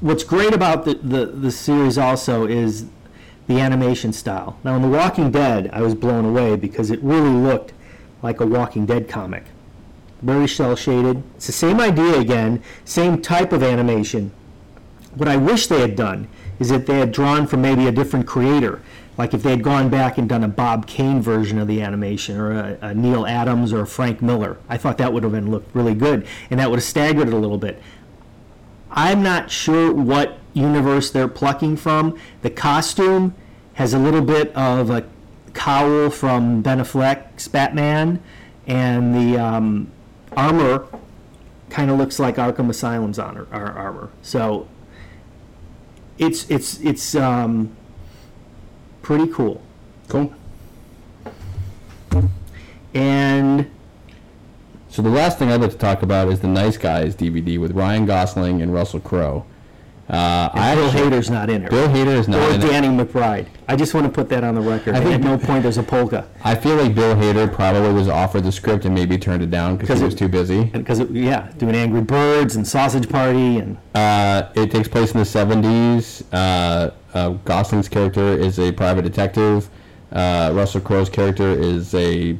what's 0.00 0.24
great 0.24 0.54
about 0.54 0.84
the, 0.84 0.94
the, 0.94 1.26
the 1.26 1.50
series 1.50 1.98
also 1.98 2.46
is 2.46 2.86
the 3.46 3.60
animation 3.60 4.12
style. 4.12 4.58
Now 4.64 4.76
in 4.76 4.82
The 4.82 4.88
Walking 4.88 5.30
Dead, 5.30 5.70
I 5.72 5.82
was 5.82 5.94
blown 5.94 6.24
away 6.24 6.56
because 6.56 6.90
it 6.90 7.00
really 7.02 7.30
looked 7.30 7.72
like 8.22 8.40
a 8.40 8.46
Walking 8.46 8.86
Dead 8.86 9.08
comic. 9.08 9.44
Very 10.22 10.48
cel 10.48 10.76
shaded. 10.76 11.22
It's 11.36 11.46
the 11.46 11.52
same 11.52 11.80
idea 11.80 12.18
again, 12.18 12.62
same 12.84 13.20
type 13.20 13.52
of 13.52 13.62
animation. 13.62 14.32
What 15.14 15.28
I 15.28 15.36
wish 15.36 15.66
they 15.66 15.80
had 15.80 15.96
done 15.96 16.28
is 16.58 16.70
that 16.70 16.86
they 16.86 16.98
had 16.98 17.12
drawn 17.12 17.46
from 17.46 17.60
maybe 17.60 17.86
a 17.86 17.92
different 17.92 18.26
creator. 18.26 18.80
Like 19.16 19.34
if 19.34 19.42
they 19.42 19.50
had 19.50 19.62
gone 19.62 19.90
back 19.90 20.18
and 20.18 20.28
done 20.28 20.42
a 20.42 20.48
Bob 20.48 20.86
Kane 20.86 21.20
version 21.20 21.58
of 21.58 21.68
the 21.68 21.82
animation, 21.82 22.36
or 22.36 22.52
a, 22.52 22.78
a 22.80 22.94
Neal 22.94 23.26
Adams 23.26 23.72
or 23.72 23.86
Frank 23.86 24.22
Miller, 24.22 24.56
I 24.68 24.76
thought 24.76 24.98
that 24.98 25.12
would 25.12 25.22
have 25.22 25.32
been 25.32 25.50
looked 25.50 25.74
really 25.74 25.94
good, 25.94 26.26
and 26.50 26.58
that 26.58 26.70
would 26.70 26.78
have 26.78 26.84
staggered 26.84 27.28
it 27.28 27.34
a 27.34 27.36
little 27.36 27.58
bit. 27.58 27.80
I'm 28.94 29.22
not 29.22 29.50
sure 29.50 29.92
what 29.92 30.38
universe 30.52 31.10
they're 31.10 31.28
plucking 31.28 31.76
from. 31.76 32.18
The 32.42 32.50
costume 32.50 33.34
has 33.74 33.92
a 33.92 33.98
little 33.98 34.22
bit 34.22 34.54
of 34.54 34.88
a 34.88 35.04
cowl 35.52 36.10
from 36.10 36.62
Ben 36.62 36.78
Affleck's 36.78 37.48
Batman, 37.48 38.22
and 38.68 39.14
the 39.14 39.36
um, 39.36 39.90
armor 40.36 40.86
kind 41.70 41.90
of 41.90 41.98
looks 41.98 42.20
like 42.20 42.36
Arkham 42.36 42.70
Asylum's 42.70 43.18
honor, 43.18 43.48
ar- 43.50 43.76
armor. 43.76 44.10
So 44.22 44.68
it's 46.16 46.48
it's 46.48 46.80
it's 46.80 47.16
um, 47.16 47.74
pretty 49.02 49.26
cool. 49.26 49.60
cool. 50.08 50.32
And 52.94 53.68
So 54.94 55.02
the 55.02 55.08
last 55.10 55.40
thing 55.40 55.50
I'd 55.50 55.60
like 55.60 55.72
to 55.72 55.76
talk 55.76 56.02
about 56.02 56.28
is 56.28 56.38
the 56.38 56.46
Nice 56.46 56.76
Guys 56.76 57.16
DVD 57.16 57.58
with 57.58 57.72
Ryan 57.72 58.06
Gosling 58.06 58.62
and 58.62 58.72
Russell 58.72 59.00
Crowe. 59.00 59.44
Uh, 60.08 60.50
I 60.54 60.76
Bill 60.76 60.84
actually- 60.86 61.10
Hader's 61.10 61.30
not 61.30 61.50
in 61.50 61.64
it. 61.64 61.70
Bill 61.70 61.88
Hader 61.88 62.16
is 62.16 62.28
not 62.28 62.38
or 62.48 62.54
in 62.54 62.62
it. 62.62 62.64
Danny 62.68 62.86
McBride. 62.86 63.46
I 63.66 63.74
just 63.74 63.92
want 63.92 64.06
to 64.06 64.12
put 64.12 64.28
that 64.28 64.44
on 64.44 64.54
the 64.54 64.60
record. 64.60 64.94
I 64.94 65.00
think- 65.00 65.14
at 65.14 65.20
no 65.22 65.36
point 65.36 65.64
there's 65.64 65.78
a 65.78 65.82
polka. 65.82 66.26
I 66.44 66.54
feel 66.54 66.76
like 66.76 66.94
Bill 66.94 67.16
Hader 67.16 67.52
probably 67.52 67.92
was 67.92 68.06
offered 68.08 68.44
the 68.44 68.52
script 68.52 68.84
and 68.84 68.94
maybe 68.94 69.18
turned 69.18 69.42
it 69.42 69.50
down 69.50 69.74
because 69.74 69.88
'Cause 69.88 69.98
he 69.98 70.04
it- 70.04 70.06
was 70.06 70.14
too 70.14 70.28
busy. 70.28 70.62
Because, 70.72 71.00
yeah, 71.10 71.46
doing 71.58 71.74
Angry 71.74 72.02
Birds 72.02 72.54
and 72.54 72.64
Sausage 72.64 73.08
Party 73.08 73.58
and 73.58 73.76
Uh, 73.96 74.42
it 74.54 74.70
takes 74.70 74.86
place 74.86 75.10
in 75.10 75.18
the 75.18 75.26
70s. 75.26 76.22
Uh, 76.32 76.90
uh, 77.14 77.30
Gosling's 77.44 77.88
character 77.88 78.28
is 78.28 78.60
a 78.60 78.70
private 78.70 79.02
detective. 79.02 79.68
Uh, 80.12 80.52
Russell 80.54 80.82
Crowe's 80.82 81.08
character 81.08 81.50
is 81.50 81.92
a 81.96 82.36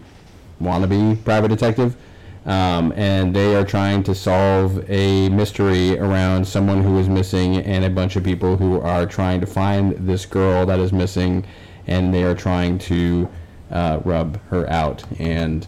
wannabe 0.63 1.17
private 1.25 1.49
detective. 1.49 1.97
Um, 2.47 2.93
and 2.95 3.35
they 3.35 3.55
are 3.57 3.65
trying 3.65 4.03
to 4.03 4.15
solve 4.15 4.89
a 4.91 5.31
mystery 5.31 5.99
around 5.99 6.47
someone 6.47 6.83
who 6.83 6.99
is 6.99 7.09
missing 7.09 7.57
and 7.57 7.85
a 7.85 7.91
bunch 7.91 8.17
of 8.17 8.25
people 8.25 8.59
who 8.59 8.81
are 8.81 9.07
trying 9.07 9.41
to 9.41 9.47
find 9.47 9.93
this 10.07 10.27
girl 10.27 10.67
that 10.67 10.79
is 10.79 10.93
missing 10.93 11.47
and 11.87 12.13
they 12.13 12.23
are 12.23 12.35
trying 12.35 12.79
to 12.79 13.29
uh, 13.71 14.01
rub 14.05 14.39
her 14.49 14.69
out 14.71 15.03
and 15.19 15.67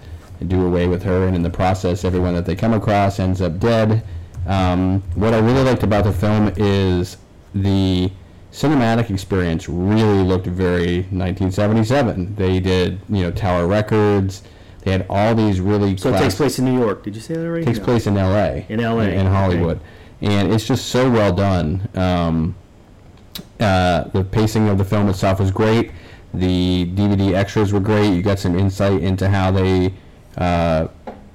do 0.48 0.66
away 0.66 0.86
with 0.86 1.02
her 1.02 1.26
and 1.26 1.34
in 1.34 1.42
the 1.42 1.48
process 1.48 2.04
everyone 2.04 2.34
that 2.34 2.44
they 2.44 2.54
come 2.54 2.74
across 2.74 3.18
ends 3.18 3.40
up 3.40 3.58
dead 3.58 4.02
um, 4.46 5.02
what 5.14 5.34
I 5.34 5.38
really 5.38 5.64
liked 5.64 5.82
about 5.82 6.04
the 6.04 6.12
film 6.12 6.52
is 6.56 7.16
the 7.54 8.10
cinematic 8.52 9.10
experience 9.10 9.68
really 9.68 10.22
looked 10.22 10.46
very 10.46 10.98
1977. 11.10 12.36
They 12.36 12.60
did, 12.60 13.00
you 13.08 13.22
know, 13.22 13.30
Tower 13.30 13.66
Records. 13.66 14.42
They 14.86 14.92
had 14.92 15.06
all 15.10 15.34
these 15.34 15.60
really. 15.60 15.96
So 15.96 16.14
it 16.14 16.18
takes 16.18 16.36
place 16.36 16.60
in 16.60 16.64
New 16.64 16.78
York. 16.78 17.02
Did 17.02 17.16
you 17.16 17.20
say 17.20 17.34
that 17.34 17.44
already? 17.44 17.64
takes 17.64 17.80
No. 17.80 17.84
place 17.84 18.06
in 18.06 18.16
L.A. 18.16 18.64
In 18.68 18.80
LA, 18.80 19.00
in 19.00 19.26
Hollywood, 19.26 19.80
and 20.20 20.52
it's 20.52 20.64
just 20.64 20.86
so 20.86 21.10
well 21.10 21.32
done. 21.32 21.88
Um, 21.96 22.54
uh, 23.58 24.04
the 24.04 24.22
pacing 24.22 24.68
of 24.68 24.78
the 24.78 24.84
film 24.84 25.08
itself 25.08 25.40
was 25.40 25.50
great. 25.50 25.90
The 26.32 26.88
DVD 26.94 27.34
extras 27.34 27.72
were 27.72 27.80
great. 27.80 28.14
You 28.14 28.22
got 28.22 28.38
some 28.38 28.56
insight 28.56 29.02
into 29.02 29.28
how 29.28 29.50
they, 29.50 29.92
uh, 30.38 30.86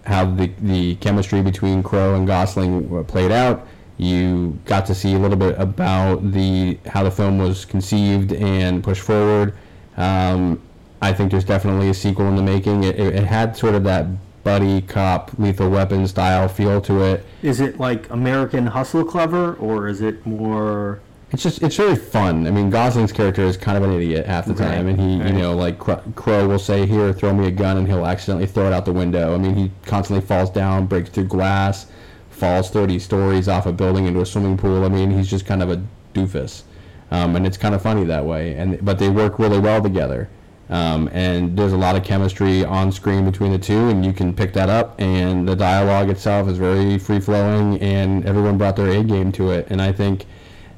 how 0.06 0.32
the 0.32 0.50
the 0.62 0.96
chemistry 0.96 1.42
between 1.42 1.84
Crowe 1.84 2.16
and 2.16 2.26
Gosling 2.26 3.04
played 3.04 3.34
out. 3.34 3.68
You 3.98 4.58
got 4.64 4.86
to 4.86 4.96
see 4.96 5.14
a 5.14 5.20
little 5.20 5.36
bit 5.36 5.60
about 5.60 6.32
the 6.32 6.80
how 6.86 7.04
the 7.04 7.12
film 7.12 7.38
was 7.38 7.66
conceived 7.66 8.32
and 8.32 8.82
pushed 8.82 9.02
forward. 9.02 9.56
Um, 9.98 10.62
I 11.02 11.14
think 11.14 11.32
there's 11.32 11.44
definitely 11.44 11.90
a 11.90 11.94
sequel 11.94 12.28
in 12.28 12.36
the 12.36 12.44
making. 12.44 12.84
It, 12.84 13.00
it, 13.00 13.16
it 13.16 13.24
had 13.24 13.58
sort 13.58 13.74
of 13.76 13.84
that 13.86 14.06
buddy 14.44 14.82
cop, 14.82 15.32
lethal 15.38 15.70
weapon 15.70 16.08
style 16.08 16.48
feel 16.48 16.82
to 16.82 17.02
it. 17.04 17.26
Is 17.42 17.60
it 17.60 17.80
like 17.80 18.10
American 18.10 18.68
Hustle 18.68 19.04
Clever, 19.04 19.54
or 19.56 19.88
is 19.88 20.02
it 20.02 20.26
more? 20.26 21.00
It's 21.32 21.44
just 21.44 21.62
it's 21.64 21.80
really 21.80 21.96
fun. 21.96 22.46
I 22.46 22.52
mean, 22.52 22.70
Gosling's 22.70 23.12
character 23.14 23.44
is 23.44 23.56
kind 23.58 23.78
of 23.78 23.84
an 23.84 23.94
idiot 23.94 24.26
half 24.26 24.46
the 24.46 24.54
time, 24.54 24.86
Right, 24.86 24.96
and 24.96 25.00
he, 25.00 25.20
right. 25.22 25.34
you 25.34 25.40
know, 25.40 25.56
like 25.56 25.80
Crowe 25.80 26.48
will 26.48 26.60
say, 26.60 26.86
"Here, 26.86 27.14
throw 27.14 27.34
me 27.34 27.48
a 27.48 27.52
gun," 27.52 27.78
and 27.78 27.88
he'll 27.88 28.06
accidentally 28.06 28.48
throw 28.48 28.68
it 28.68 28.74
out 28.74 28.86
the 28.86 28.92
window. 28.94 29.34
I 29.34 29.38
mean, 29.38 29.56
he 29.56 29.72
constantly 29.86 30.26
falls 30.26 30.50
down, 30.50 30.88
breaks 30.88 31.10
through 31.10 31.26
glass, 31.26 31.88
falls 32.30 32.70
30 32.70 33.00
stories 33.00 33.48
off 33.48 33.66
a 33.66 33.72
building 33.72 34.06
into 34.08 34.20
a 34.20 34.26
swimming 34.26 34.58
pool. 34.58 34.84
I 34.84 34.90
mean, 34.90 35.10
he's 35.12 35.30
just 35.30 35.46
kind 35.46 35.64
of 35.64 35.72
a 35.72 35.82
doofus, 36.14 36.64
um, 37.12 37.36
and 37.38 37.48
it's 37.48 37.58
kind 37.58 37.74
of 37.74 37.82
funny 37.82 38.04
that 38.04 38.26
way. 38.26 38.54
And 38.56 38.84
but 38.84 39.00
they 39.00 39.10
work 39.10 39.40
really 39.40 39.60
well 39.60 39.82
together. 39.82 40.28
Um, 40.72 41.10
and 41.12 41.58
there's 41.58 41.74
a 41.74 41.78
lot 41.78 41.98
of 41.98 42.04
chemistry 42.06 42.64
on 42.64 42.94
screen 42.94 43.26
between 43.26 43.52
the 43.52 43.60
two, 43.60 43.90
and 43.90 44.06
you 44.06 44.14
can 44.14 44.34
pick 44.34 44.54
that 44.54 44.70
up. 44.70 45.00
And 45.00 45.48
the 45.48 45.56
dialogue 45.56 46.10
itself 46.10 46.48
is 46.48 46.58
very 46.58 46.98
free 46.98 47.20
flowing, 47.20 47.80
and 47.82 48.26
everyone 48.26 48.58
brought 48.58 48.78
their 48.78 48.90
A 48.90 49.04
game 49.04 49.34
to 49.34 49.52
it. 49.52 49.68
And 49.70 49.82
I 49.82 49.92
think 49.92 50.26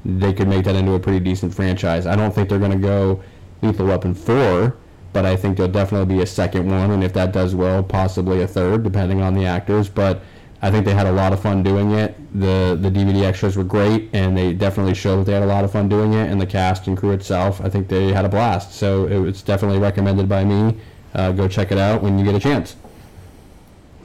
they 0.04 0.32
could 0.32 0.48
make 0.48 0.64
that 0.64 0.74
into 0.74 0.92
a 0.94 0.98
pretty 0.98 1.20
decent 1.20 1.54
franchise. 1.54 2.06
I 2.06 2.16
don't 2.16 2.34
think 2.34 2.48
they're 2.48 2.58
going 2.58 2.72
to 2.72 2.76
go 2.76 3.22
Lethal 3.62 3.86
Weapon 3.86 4.14
4, 4.14 4.76
but 5.12 5.24
I 5.24 5.36
think 5.36 5.56
there'll 5.56 5.72
definitely 5.72 6.12
be 6.16 6.22
a 6.22 6.26
second 6.26 6.68
one, 6.68 6.90
and 6.90 7.04
if 7.04 7.12
that 7.12 7.32
does 7.32 7.54
well, 7.54 7.82
possibly 7.82 8.42
a 8.42 8.48
third, 8.48 8.82
depending 8.82 9.22
on 9.22 9.32
the 9.32 9.46
actors. 9.46 9.88
But 9.88 10.22
I 10.64 10.70
think 10.70 10.86
they 10.86 10.94
had 10.94 11.06
a 11.06 11.12
lot 11.12 11.34
of 11.34 11.40
fun 11.40 11.62
doing 11.62 11.90
it. 11.92 12.16
The 12.40 12.76
the 12.80 12.90
DVD 12.90 13.24
extras 13.24 13.54
were 13.54 13.64
great, 13.64 14.08
and 14.14 14.34
they 14.34 14.54
definitely 14.54 14.94
showed 14.94 15.18
that 15.18 15.24
they 15.26 15.34
had 15.34 15.42
a 15.42 15.46
lot 15.46 15.62
of 15.62 15.70
fun 15.72 15.90
doing 15.90 16.14
it. 16.14 16.30
And 16.30 16.40
the 16.40 16.46
cast 16.46 16.86
and 16.86 16.96
crew 16.96 17.10
itself, 17.12 17.60
I 17.60 17.68
think 17.68 17.88
they 17.88 18.12
had 18.12 18.24
a 18.24 18.30
blast. 18.30 18.72
So 18.72 19.06
it 19.06 19.18
was 19.18 19.42
definitely 19.42 19.78
recommended 19.78 20.26
by 20.26 20.42
me. 20.44 20.78
Uh, 21.14 21.32
go 21.32 21.48
check 21.48 21.70
it 21.70 21.76
out 21.76 22.02
when 22.02 22.18
you 22.18 22.24
get 22.24 22.34
a 22.34 22.40
chance. 22.40 22.76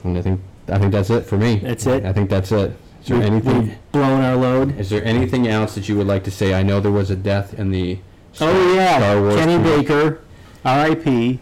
And 0.04 0.18
I 0.18 0.22
think 0.22 0.40
I 0.68 0.78
think 0.78 0.92
that's 0.92 1.08
it 1.08 1.22
for 1.24 1.38
me. 1.38 1.56
That's 1.56 1.86
it? 1.86 2.04
I 2.04 2.12
think 2.12 2.28
that's 2.28 2.52
it. 2.52 2.76
Is 3.02 3.06
there 3.08 3.18
We- 3.20 3.24
anything? 3.24 3.58
We've 3.62 3.78
blown 3.92 4.20
our 4.22 4.36
load. 4.36 4.78
Is 4.78 4.90
there 4.90 5.02
anything 5.02 5.48
else 5.48 5.74
that 5.76 5.88
you 5.88 5.96
would 5.96 6.06
like 6.06 6.24
to 6.24 6.30
say? 6.30 6.52
I 6.52 6.62
know 6.62 6.78
there 6.80 6.92
was 6.92 7.10
a 7.10 7.16
death 7.16 7.58
in 7.58 7.70
the 7.70 7.98
Oh 8.38 8.74
yeah, 8.74 8.98
Star 8.98 9.20
Wars 9.20 9.34
Kenny 9.36 9.56
crew. 9.56 9.76
Baker, 9.78 10.20
R.I.P. 10.64 11.40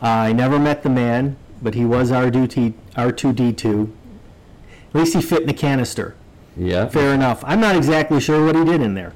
I 0.00 0.32
never 0.32 0.60
met 0.60 0.84
the 0.84 0.88
man, 0.90 1.36
but 1.60 1.74
he 1.74 1.84
was 1.84 2.12
R2D 2.12 2.74
R2D2. 2.96 3.90
At 4.94 5.00
least 5.00 5.14
he 5.14 5.20
fit 5.22 5.42
in 5.42 5.48
a 5.48 5.54
canister. 5.54 6.14
Yeah. 6.56 6.88
Fair 6.88 7.14
enough. 7.14 7.42
I'm 7.46 7.60
not 7.60 7.76
exactly 7.76 8.20
sure 8.20 8.44
what 8.44 8.56
he 8.56 8.64
did 8.64 8.80
in 8.80 8.94
there. 8.94 9.12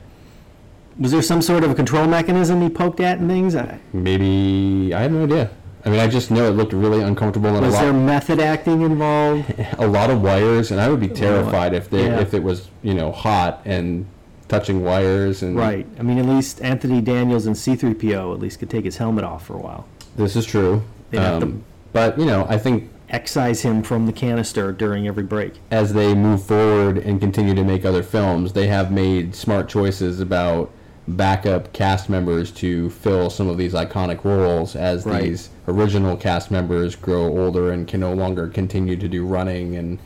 Was 0.98 1.10
there 1.12 1.22
some 1.22 1.40
sort 1.42 1.64
of 1.64 1.70
a 1.70 1.74
control 1.74 2.06
mechanism 2.06 2.60
he 2.60 2.68
poked 2.68 3.00
at 3.00 3.18
and 3.18 3.28
things? 3.28 3.56
I- 3.56 3.78
Maybe 3.92 4.92
I 4.94 5.02
have 5.02 5.12
no 5.12 5.24
idea. 5.24 5.50
I 5.84 5.90
mean, 5.90 5.98
I 5.98 6.06
just 6.06 6.30
know 6.30 6.46
it 6.46 6.50
looked 6.50 6.72
really 6.72 7.00
uncomfortable 7.02 7.48
and 7.48 7.58
a 7.58 7.62
Was 7.62 7.74
lot, 7.74 7.82
there 7.82 7.92
method 7.92 8.38
acting 8.38 8.82
involved? 8.82 9.52
a 9.78 9.86
lot 9.88 10.10
of 10.10 10.22
wires, 10.22 10.70
and 10.70 10.80
I 10.80 10.88
would 10.88 11.00
be 11.00 11.08
terrified 11.08 11.74
if 11.74 11.90
they 11.90 12.04
Yeah. 12.04 12.20
if 12.20 12.34
it 12.34 12.42
was 12.42 12.68
you 12.82 12.94
know 12.94 13.10
hot 13.10 13.62
and 13.64 14.06
touching 14.46 14.84
wires 14.84 15.42
and 15.42 15.56
Right. 15.56 15.86
I 15.98 16.02
mean, 16.02 16.18
at 16.18 16.26
least 16.26 16.60
Anthony 16.62 17.00
Daniels 17.00 17.46
and 17.46 17.56
C3PO 17.56 18.32
at 18.34 18.38
least 18.38 18.60
could 18.60 18.70
take 18.70 18.84
his 18.84 18.98
helmet 18.98 19.24
off 19.24 19.44
for 19.46 19.54
a 19.54 19.60
while. 19.60 19.86
This 20.16 20.36
is 20.36 20.44
true. 20.46 20.82
They'd 21.10 21.18
to- 21.18 21.36
Um, 21.38 21.64
but 21.92 22.16
you 22.16 22.26
know, 22.26 22.46
I 22.48 22.58
think 22.58 22.88
Excise 23.12 23.60
him 23.60 23.82
from 23.82 24.06
the 24.06 24.12
canister 24.12 24.72
during 24.72 25.06
every 25.06 25.22
break. 25.22 25.54
as 25.70 25.92
they 25.92 26.14
move 26.14 26.42
forward 26.42 26.96
and 26.96 27.20
continue 27.20 27.54
to 27.54 27.62
make 27.62 27.84
other 27.84 28.02
films, 28.02 28.54
they 28.54 28.66
have 28.68 28.90
made 28.90 29.34
smart 29.34 29.68
choices 29.68 30.18
about 30.18 30.70
backup 31.06 31.72
cast 31.74 32.08
members 32.08 32.50
to 32.50 32.88
fill 32.90 33.28
some 33.28 33.48
of 33.48 33.58
these 33.58 33.74
iconic 33.74 34.24
roles 34.24 34.74
as 34.74 35.04
Right. 35.04 35.24
these 35.24 35.50
original 35.68 36.16
cast 36.16 36.50
members 36.50 36.94
grow 36.96 37.24
older 37.24 37.70
and 37.72 37.86
can 37.86 38.00
no 38.00 38.14
longer 38.14 38.48
continue 38.48 38.96
to 38.96 39.08
do 39.08 39.26
running 39.26 39.76
and 39.76 39.98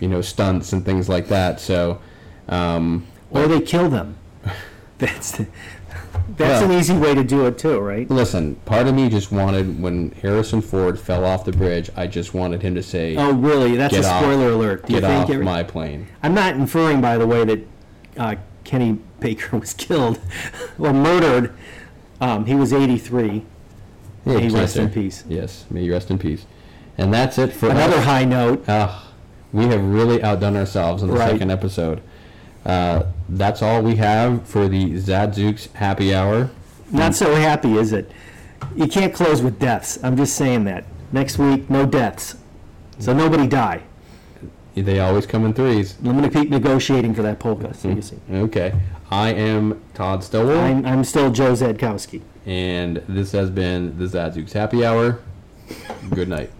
you 0.00 0.08
know 0.08 0.20
stunts 0.20 0.72
and 0.74 0.84
things 0.84 1.08
like 1.08 1.28
that. 1.28 1.58
So 1.60 2.00
um, 2.48 3.06
Or 3.30 3.46
they 3.46 3.60
kill 3.60 3.88
them. 3.88 4.16
That's 4.98 5.40
that's 6.36 6.60
Well- 6.62 6.70
an 6.70 6.78
easy 6.78 6.94
way 6.96 7.14
to 7.14 7.22
do 7.24 7.46
it 7.46 7.58
too, 7.58 7.78
right? 7.80 8.10
listen, 8.10 8.56
part 8.64 8.86
of 8.86 8.94
me 8.94 9.08
just 9.08 9.30
wanted 9.32 9.80
when 9.82 10.12
Harrison 10.22 10.60
Ford 10.62 10.98
fell 10.98 11.24
off 11.24 11.44
the 11.44 11.52
bridge, 11.52 11.90
I 11.96 12.06
just 12.06 12.34
wanted 12.34 12.62
him 12.62 12.74
to 12.74 12.82
say, 12.82 13.16
Oh, 13.16 13.32
really? 13.32 13.76
That's 13.76 13.94
Get 13.94 14.04
a 14.04 14.08
off- 14.08 14.22
spoiler 14.22 14.50
alert. 14.50 14.86
Do 14.86 14.94
you 14.94 15.00
"Get 15.00 15.08
think 15.08 15.24
off 15.24 15.30
every- 15.30 15.44
my 15.44 15.62
plane." 15.62 16.06
I'm 16.22 16.34
not 16.34 16.54
inferring, 16.54 17.00
by 17.00 17.18
the 17.18 17.26
way, 17.26 17.44
that 17.44 17.66
uh, 18.18 18.34
Kenny 18.64 18.98
Baker 19.20 19.56
was 19.58 19.72
killed 19.74 20.18
or 20.78 20.92
murdered. 20.92 21.52
Um, 22.20 22.44
he 22.46 22.54
was 22.54 22.72
83. 22.72 23.44
Yeah, 24.24 24.34
May 24.36 24.42
he 24.42 24.48
rest 24.50 24.76
in 24.76 24.88
peace. 24.90 25.24
Yes, 25.28 25.64
may 25.70 25.82
you 25.82 25.92
rest 25.92 26.10
in 26.10 26.18
peace. 26.18 26.46
And 26.96 27.12
that's 27.12 27.38
it 27.38 27.52
for 27.52 27.68
Another 27.70 27.96
us. 27.96 28.04
high 28.04 28.24
note. 28.24 28.64
Ah, 28.68 29.08
we 29.52 29.66
have 29.66 29.82
really 29.82 30.22
outdone 30.22 30.56
ourselves 30.56 31.02
in 31.02 31.08
the 31.08 31.16
Right. 31.16 31.30
second 31.32 31.50
episode. 31.50 32.00
Uh, 32.64 33.04
that's 33.28 33.62
all 33.62 33.82
we 33.82 33.96
have 33.96 34.46
for 34.46 34.68
the 34.68 34.92
Zadzooks 34.94 35.72
happy 35.74 36.14
hour. 36.14 36.50
Not 36.90 37.14
so 37.14 37.34
happy, 37.34 37.76
is 37.76 37.92
it? 37.92 38.10
You 38.76 38.86
can't 38.86 39.12
close 39.12 39.42
with 39.42 39.58
deaths. 39.58 39.98
I'm 40.02 40.16
just 40.16 40.36
saying 40.36 40.64
that. 40.64 40.84
Next 41.10 41.38
week, 41.38 41.68
no 41.68 41.84
deaths. 41.86 42.36
So 42.98 43.12
nobody 43.12 43.46
die. 43.46 43.82
They 44.74 45.00
always 45.00 45.26
come 45.26 45.44
in 45.44 45.52
threes. 45.52 45.96
I'm 45.98 46.16
going 46.16 46.22
to 46.22 46.30
keep 46.30 46.48
negotiating 46.48 47.14
for 47.14 47.22
that 47.22 47.38
polka. 47.38 47.74
So 47.74 47.88
you 47.90 48.00
see. 48.02 48.18
Okay. 48.30 48.72
I 49.10 49.28
am 49.34 49.82
Todd 49.92 50.24
Stowell, 50.24 50.58
I'm, 50.58 50.86
I'm 50.86 51.04
still 51.04 51.30
Joe 51.30 51.52
Szadkowski. 51.52 52.22
and 52.46 52.96
this 53.08 53.32
has 53.32 53.50
been 53.50 53.98
the 53.98 54.06
Zadzooks 54.06 54.52
happy 54.52 54.86
hour. 54.86 55.18
Good 56.14 56.28
night. 56.28 56.50